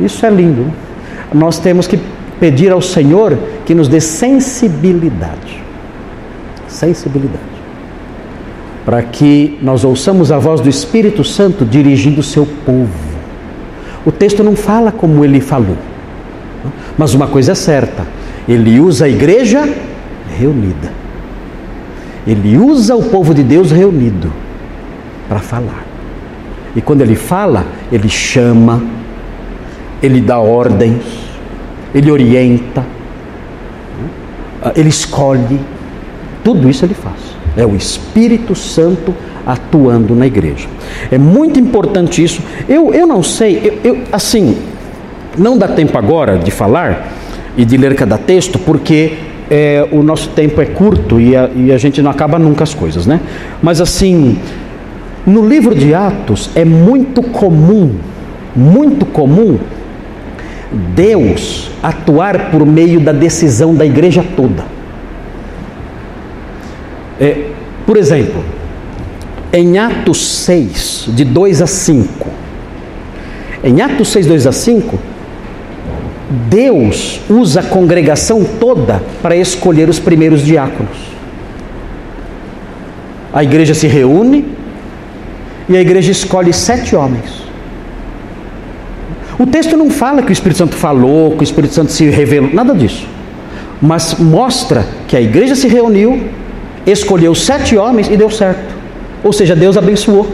[0.00, 0.62] Isso é lindo.
[0.62, 0.72] Né?
[1.34, 2.00] Nós temos que
[2.40, 5.62] pedir ao Senhor que nos dê sensibilidade.
[6.66, 7.42] Sensibilidade.
[8.86, 12.88] Para que nós ouçamos a voz do Espírito Santo dirigindo o seu povo.
[14.06, 15.76] O texto não fala como ele falou,
[16.96, 18.06] mas uma coisa é certa:
[18.48, 19.68] ele usa a igreja
[20.38, 21.07] reunida.
[22.28, 24.30] Ele usa o povo de Deus reunido
[25.26, 25.86] para falar.
[26.76, 28.82] E quando ele fala, ele chama,
[30.02, 31.02] ele dá ordens,
[31.94, 32.84] ele orienta,
[34.76, 35.58] ele escolhe,
[36.44, 37.16] tudo isso ele faz.
[37.56, 39.14] É o Espírito Santo
[39.46, 40.68] atuando na igreja.
[41.10, 42.42] É muito importante isso.
[42.68, 44.58] Eu, eu não sei, eu, eu, assim,
[45.38, 47.08] não dá tempo agora de falar
[47.56, 49.14] e de ler cada texto, porque
[49.50, 52.74] é, o nosso tempo é curto e a, e a gente não acaba nunca as
[52.74, 53.20] coisas, né?
[53.62, 54.38] Mas assim,
[55.26, 57.94] no livro de Atos é muito comum,
[58.54, 59.58] muito comum
[60.94, 64.64] Deus atuar por meio da decisão da igreja toda.
[67.20, 67.50] É,
[67.86, 68.44] por exemplo,
[69.52, 72.28] em Atos 6, de 2 a 5,
[73.64, 74.98] em Atos 6, 2 a 5,
[76.30, 80.96] Deus usa a congregação toda para escolher os primeiros diáconos.
[83.32, 84.44] A igreja se reúne
[85.68, 87.42] e a igreja escolhe sete homens.
[89.38, 92.50] O texto não fala que o Espírito Santo falou, que o Espírito Santo se revelou,
[92.52, 93.06] nada disso.
[93.80, 96.28] Mas mostra que a igreja se reuniu,
[96.84, 98.74] escolheu sete homens e deu certo.
[99.22, 100.28] Ou seja, Deus abençoou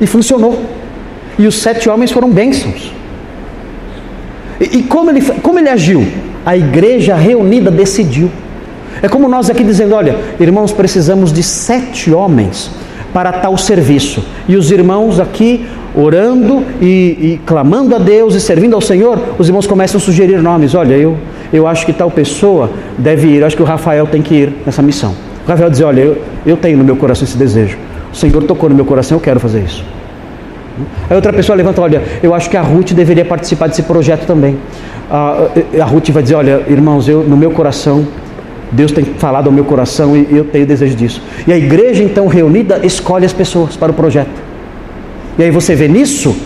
[0.00, 0.62] e funcionou.
[1.38, 2.97] E os sete homens foram bênçãos.
[4.60, 6.06] E, e como, ele, como ele agiu?
[6.44, 8.30] A igreja reunida decidiu.
[9.02, 12.70] É como nós aqui dizendo: olha, irmãos, precisamos de sete homens
[13.12, 14.22] para tal serviço.
[14.48, 19.48] E os irmãos aqui orando e, e, clamando a Deus e servindo ao Senhor, os
[19.48, 20.74] irmãos começam a sugerir nomes.
[20.74, 21.16] Olha, eu,
[21.52, 24.52] eu acho que tal pessoa deve ir, eu acho que o Rafael tem que ir
[24.64, 25.14] nessa missão.
[25.46, 27.78] O Rafael diz: Olha, eu, eu tenho no meu coração esse desejo.
[28.12, 29.84] O Senhor tocou no meu coração, eu quero fazer isso.
[31.08, 34.56] Aí outra pessoa levanta, olha, eu acho que a Ruth deveria participar desse projeto também.
[35.10, 35.48] A,
[35.80, 38.06] a Ruth vai dizer, olha, irmãos, eu no meu coração,
[38.70, 41.22] Deus tem falado ao meu coração e eu tenho desejo disso.
[41.46, 44.48] E a igreja então reunida escolhe as pessoas para o projeto.
[45.38, 46.36] E aí você vê nisso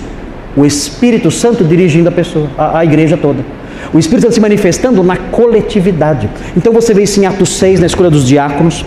[0.56, 3.44] o Espírito Santo dirigindo a pessoa, a, a igreja toda.
[3.92, 6.28] O Espírito Santo se manifestando na coletividade.
[6.56, 8.84] Então você vê isso em Atos 6, na escolha dos diáconos.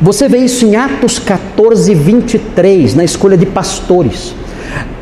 [0.00, 4.34] Você vê isso em Atos 14, 23, na escolha de pastores.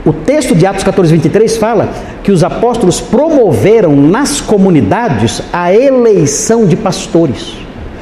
[0.04, 1.88] O texto de Atos 14, 23 fala
[2.22, 7.56] que os apóstolos promoveram nas comunidades a eleição de pastores.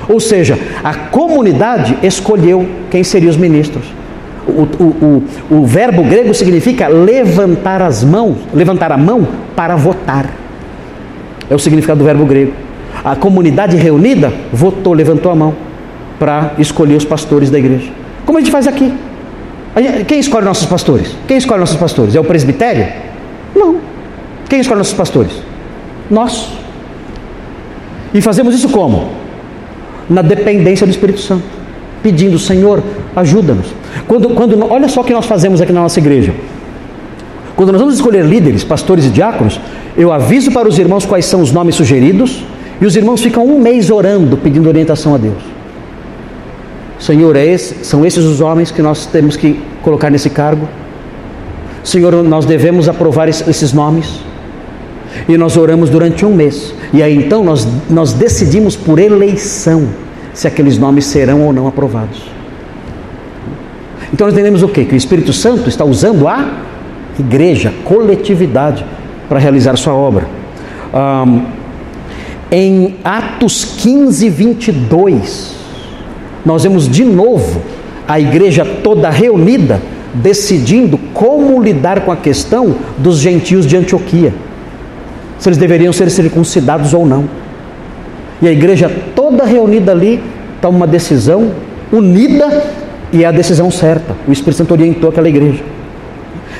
[0.08, 3.84] Ou seja, a comunidade escolheu quem seriam os ministros.
[4.46, 10.28] O, o, o, o, verbo grego significa levantar as mãos, levantar a mão para votar.
[11.48, 12.52] É o significado do verbo grego.
[13.04, 15.54] A comunidade reunida votou, levantou a mão
[16.22, 17.90] para escolher os pastores da igreja.
[18.24, 18.94] Como a gente faz aqui?
[20.06, 21.16] Quem escolhe nossos pastores?
[21.26, 22.14] Quem escolhe nossos pastores?
[22.14, 22.86] É o presbitério?
[23.52, 23.78] Não.
[24.48, 25.32] Quem escolhe nossos pastores?
[26.08, 26.52] Nós.
[28.14, 29.10] E fazemos isso como?
[30.08, 31.42] Na dependência do Espírito Santo,
[32.04, 32.80] pedindo, Senhor,
[33.16, 33.74] ajuda-nos.
[34.06, 36.32] Quando, quando, olha só o que nós fazemos aqui na nossa igreja.
[37.56, 39.58] Quando nós vamos escolher líderes, pastores e diáconos,
[39.96, 42.44] eu aviso para os irmãos quais são os nomes sugeridos
[42.80, 45.51] e os irmãos ficam um mês orando, pedindo orientação a Deus.
[47.02, 50.68] Senhor, é esse, são esses os homens que nós temos que colocar nesse cargo?
[51.82, 54.20] Senhor, nós devemos aprovar esses nomes?
[55.28, 56.72] E nós oramos durante um mês.
[56.92, 59.88] E aí então nós, nós decidimos por eleição
[60.32, 62.22] se aqueles nomes serão ou não aprovados.
[64.12, 64.84] Então nós entendemos o quê?
[64.84, 66.62] Que o Espírito Santo está usando a
[67.18, 68.86] igreja, coletividade,
[69.28, 70.28] para realizar sua obra.
[70.94, 71.42] Um,
[72.48, 75.61] em Atos 15, 22,
[76.44, 77.60] nós vemos de novo
[78.06, 79.80] a igreja toda reunida
[80.14, 84.34] decidindo como lidar com a questão dos gentios de Antioquia,
[85.38, 87.24] se eles deveriam ser circuncidados ou não.
[88.40, 90.22] E a igreja toda reunida ali
[90.60, 91.52] toma uma decisão
[91.92, 92.64] unida
[93.12, 94.14] e é a decisão certa.
[94.26, 95.62] O Espírito Santo orientou aquela igreja.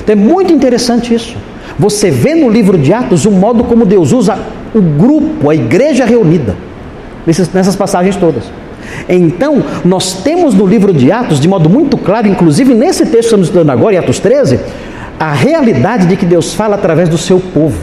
[0.00, 1.36] Então é muito interessante isso.
[1.78, 4.38] Você vê no livro de Atos o modo como Deus usa
[4.74, 6.56] o grupo, a igreja reunida,
[7.26, 8.44] nessas passagens todas.
[9.08, 13.24] Então, nós temos no livro de Atos, de modo muito claro, inclusive nesse texto que
[13.24, 14.60] estamos estudando agora, em Atos 13,
[15.18, 17.78] a realidade de que Deus fala através do seu povo.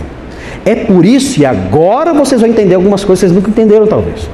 [0.65, 4.29] É por isso, e agora vocês vão entender algumas coisas que vocês nunca entenderam, talvez.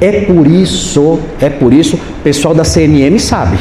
[0.00, 3.58] É por isso, é por isso, pessoal da CNM sabe.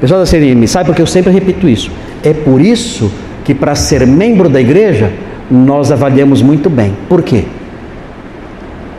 [0.00, 1.90] Pessoal da CNM sabe porque eu sempre repito isso.
[2.22, 3.10] É por isso
[3.44, 5.12] que para ser membro da igreja,
[5.50, 6.96] nós avaliamos muito bem.
[7.08, 7.44] Por quê?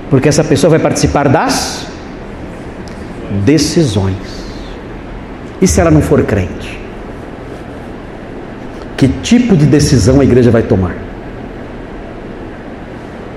[0.09, 1.87] Porque essa pessoa vai participar das
[3.45, 4.15] decisões.
[5.61, 6.79] E se ela não for crente?
[8.97, 10.95] Que tipo de decisão a igreja vai tomar?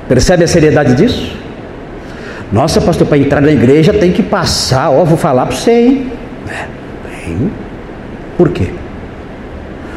[0.08, 1.36] Percebe a seriedade disso?
[2.52, 6.12] Nossa, pastor, para entrar na igreja tem que passar, ó, vou falar para você, hein?
[6.48, 6.66] É,
[7.08, 7.50] bem,
[8.36, 8.68] por quê?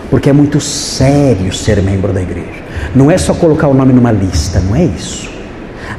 [0.10, 2.64] Porque é muito sério ser membro da igreja.
[2.95, 5.37] Não é só colocar o nome numa lista, não é isso.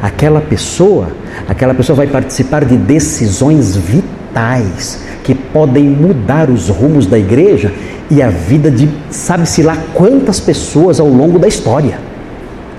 [0.00, 1.08] Aquela pessoa
[1.46, 7.72] aquela pessoa vai participar de decisões vitais que podem mudar os rumos da igreja
[8.10, 11.98] e a vida de sabe-se lá quantas pessoas ao longo da história.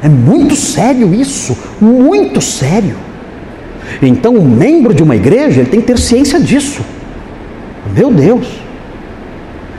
[0.01, 2.95] É muito sério isso, muito sério.
[4.01, 6.82] Então, um membro de uma igreja ele tem que ter ciência disso.
[7.95, 8.68] Meu Deus.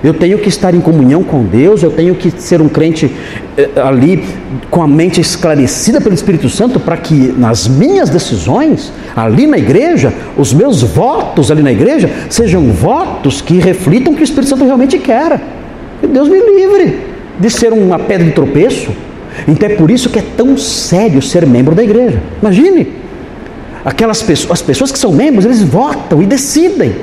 [0.02, 3.10] Eu tenho que estar em comunhão com Deus, eu tenho que ser um crente
[3.56, 4.24] eh, ali
[4.70, 10.10] com a mente esclarecida pelo Espírito Santo para que nas minhas decisões, ali na igreja,
[10.38, 14.64] os meus votos ali na igreja sejam votos que reflitam o que o Espírito Santo
[14.64, 15.38] realmente quer.
[16.02, 16.98] Deus me livre
[17.38, 18.90] de ser uma pedra de tropeço.
[19.46, 22.22] Então é por isso que é tão sério ser membro da igreja.
[22.40, 22.88] Imagine,
[23.84, 26.94] aquelas pessoas, as pessoas que são membros, eles votam e decidem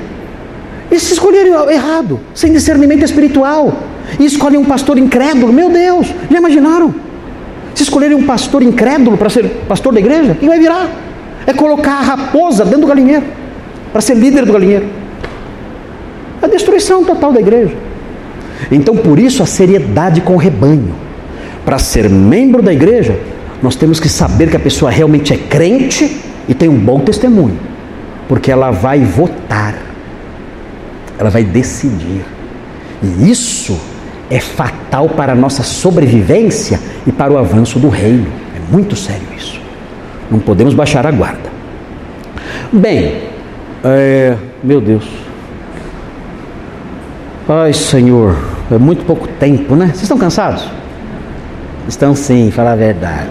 [0.96, 3.82] se escolherem errado, sem discernimento espiritual,
[4.18, 6.94] e escolhem um pastor incrédulo, meu Deus, já imaginaram?
[7.74, 10.88] Se escolherem um pastor incrédulo para ser pastor da igreja, quem vai virar?
[11.46, 13.24] É colocar a raposa dentro do galinheiro,
[13.92, 14.86] para ser líder do galinheiro.
[16.40, 17.74] A destruição total da igreja.
[18.70, 20.94] Então, por isso, a seriedade com o rebanho.
[21.64, 23.18] Para ser membro da igreja,
[23.62, 27.58] nós temos que saber que a pessoa realmente é crente e tem um bom testemunho,
[28.26, 29.87] porque ela vai votar
[31.18, 32.24] ela vai decidir.
[33.02, 33.78] E isso
[34.30, 38.26] é fatal para a nossa sobrevivência e para o avanço do reino.
[38.56, 39.60] É muito sério isso.
[40.30, 41.50] Não podemos baixar a guarda.
[42.72, 43.22] Bem,
[43.84, 45.08] é, meu Deus.
[47.48, 48.36] Ai, Senhor,
[48.70, 49.86] é muito pouco tempo, né?
[49.86, 50.68] Vocês estão cansados?
[51.88, 53.28] Estão sim, falar a verdade.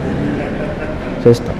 [1.22, 1.54] Vocês estão.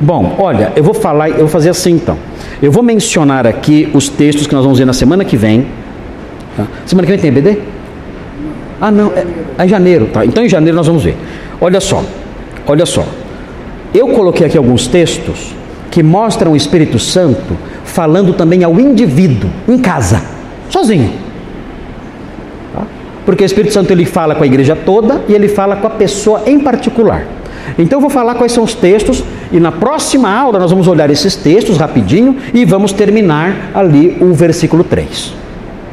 [0.00, 2.18] Bom, olha, eu vou falar, eu vou fazer assim então.
[2.64, 5.66] Eu vou mencionar aqui os textos que nós vamos ver na semana que vem.
[6.56, 6.66] Tá?
[6.86, 7.60] Semana que vem tem EBD?
[8.80, 9.26] Ah, não, é,
[9.58, 10.24] é janeiro, tá?
[10.24, 11.14] Então em janeiro nós vamos ver.
[11.60, 12.02] Olha só,
[12.66, 13.04] olha só.
[13.92, 15.54] Eu coloquei aqui alguns textos
[15.90, 17.54] que mostram o Espírito Santo
[17.84, 20.22] falando também ao indivíduo, em casa,
[20.70, 21.12] sozinho.
[22.72, 22.86] Tá?
[23.26, 25.90] Porque o Espírito Santo ele fala com a igreja toda e ele fala com a
[25.90, 27.26] pessoa em particular.
[27.78, 31.10] Então eu vou falar quais são os textos e na próxima aula nós vamos olhar
[31.10, 35.34] esses textos rapidinho e vamos terminar ali o versículo 3.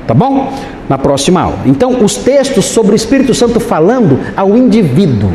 [0.07, 0.53] Tá bom?
[0.89, 1.59] Na próxima aula.
[1.65, 5.31] Então, os textos sobre o Espírito Santo falando ao indivíduo,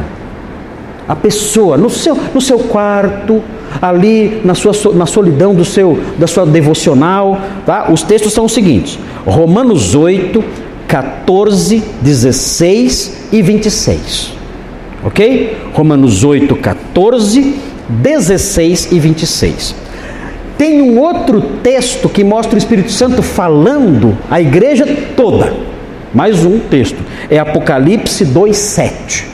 [1.09, 3.43] a pessoa, no seu, no seu quarto,
[3.80, 7.41] ali na, sua, na solidão do seu, da sua devocional.
[7.64, 7.91] Tá?
[7.91, 10.43] Os textos são os seguintes: Romanos 8,
[10.87, 14.36] 14, 16 e 26.
[15.07, 15.57] Ok?
[15.72, 17.54] Romanos 8, 14,
[17.88, 19.74] 16 e 26.
[20.59, 24.84] Tem um outro texto que mostra o Espírito Santo falando a igreja
[25.16, 25.52] toda.
[26.12, 26.98] Mais um texto.
[27.30, 29.26] É Apocalipse 2, 7.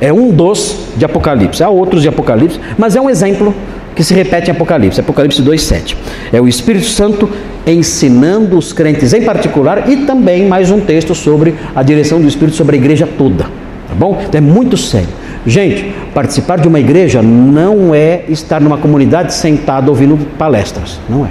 [0.00, 1.62] É um dos de Apocalipse.
[1.62, 3.54] Há outros de Apocalipse, mas é um exemplo
[3.94, 5.94] que se repete em Apocalipse, Apocalipse 2:7.
[6.32, 7.28] É o Espírito Santo
[7.66, 12.56] ensinando os crentes em particular e também mais um texto sobre a direção do Espírito
[12.56, 13.57] sobre a igreja toda.
[13.98, 14.22] Bom?
[14.26, 15.08] Então é muito sério.
[15.44, 21.30] Gente, participar de uma igreja não é estar numa comunidade sentado ouvindo palestras, não é.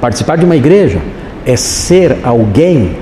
[0.00, 1.00] Participar de uma igreja
[1.46, 2.96] é ser alguém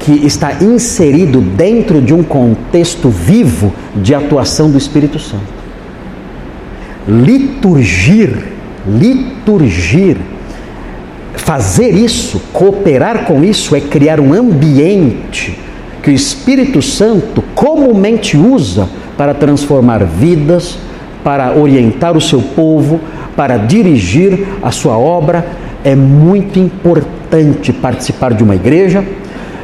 [0.00, 5.56] que está inserido dentro de um contexto vivo de atuação do Espírito Santo.
[7.08, 8.48] Liturgir,
[8.86, 10.16] liturgir,
[11.34, 15.65] fazer isso, cooperar com isso, é criar um ambiente
[16.06, 18.88] que o Espírito Santo comumente usa
[19.18, 20.78] para transformar vidas,
[21.24, 23.00] para orientar o seu povo,
[23.34, 25.44] para dirigir a sua obra.
[25.82, 29.04] É muito importante participar de uma igreja,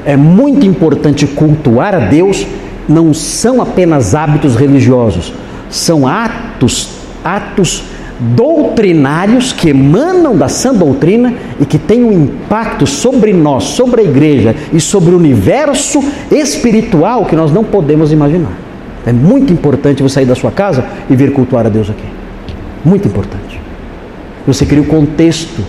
[0.05, 2.45] é muito importante cultuar a Deus.
[2.89, 5.33] Não são apenas hábitos religiosos,
[5.71, 6.89] são atos
[7.25, 7.85] atos
[8.23, 14.05] doutrinários que emanam da sã doutrina e que têm um impacto sobre nós, sobre a
[14.05, 18.53] igreja e sobre o universo espiritual que nós não podemos imaginar.
[19.05, 22.05] É muito importante você sair da sua casa e vir cultuar a Deus aqui.
[22.85, 23.61] Muito importante.
[24.47, 25.65] Você cria o contexto,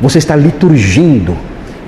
[0.00, 1.36] você está liturgindo.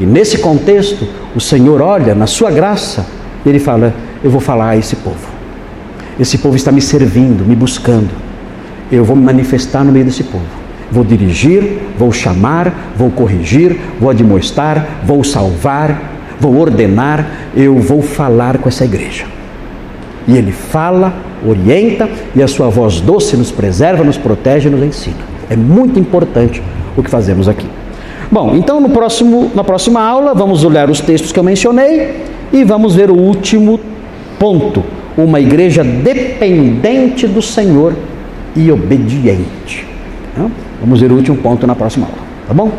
[0.01, 3.07] E nesse contexto, o Senhor olha na sua graça
[3.47, 3.95] e ele fala:
[4.25, 5.31] Eu vou falar a esse povo.
[6.19, 8.32] Esse povo está me servindo, me buscando
[8.93, 10.45] eu vou me manifestar no meio desse povo.
[10.91, 17.27] Vou dirigir, vou chamar, vou corrigir, vou admoestar, vou salvar, vou ordenar,
[17.57, 19.25] eu vou falar com essa igreja.
[20.29, 21.15] E ele fala,
[21.47, 25.17] orienta e a sua voz doce nos preserva, nos protege, nos ensina.
[25.49, 26.63] É muito importante
[26.97, 27.67] o que fazemos aqui.
[28.31, 32.65] Bom, então no próximo, na próxima aula vamos olhar os textos que eu mencionei e
[32.65, 33.81] vamos ver o último
[34.39, 34.85] ponto.
[35.17, 37.95] Uma igreja dependente do Senhor
[38.57, 39.87] e obediente.
[40.81, 42.73] Vamos ver o último ponto na próxima aula, tá bom?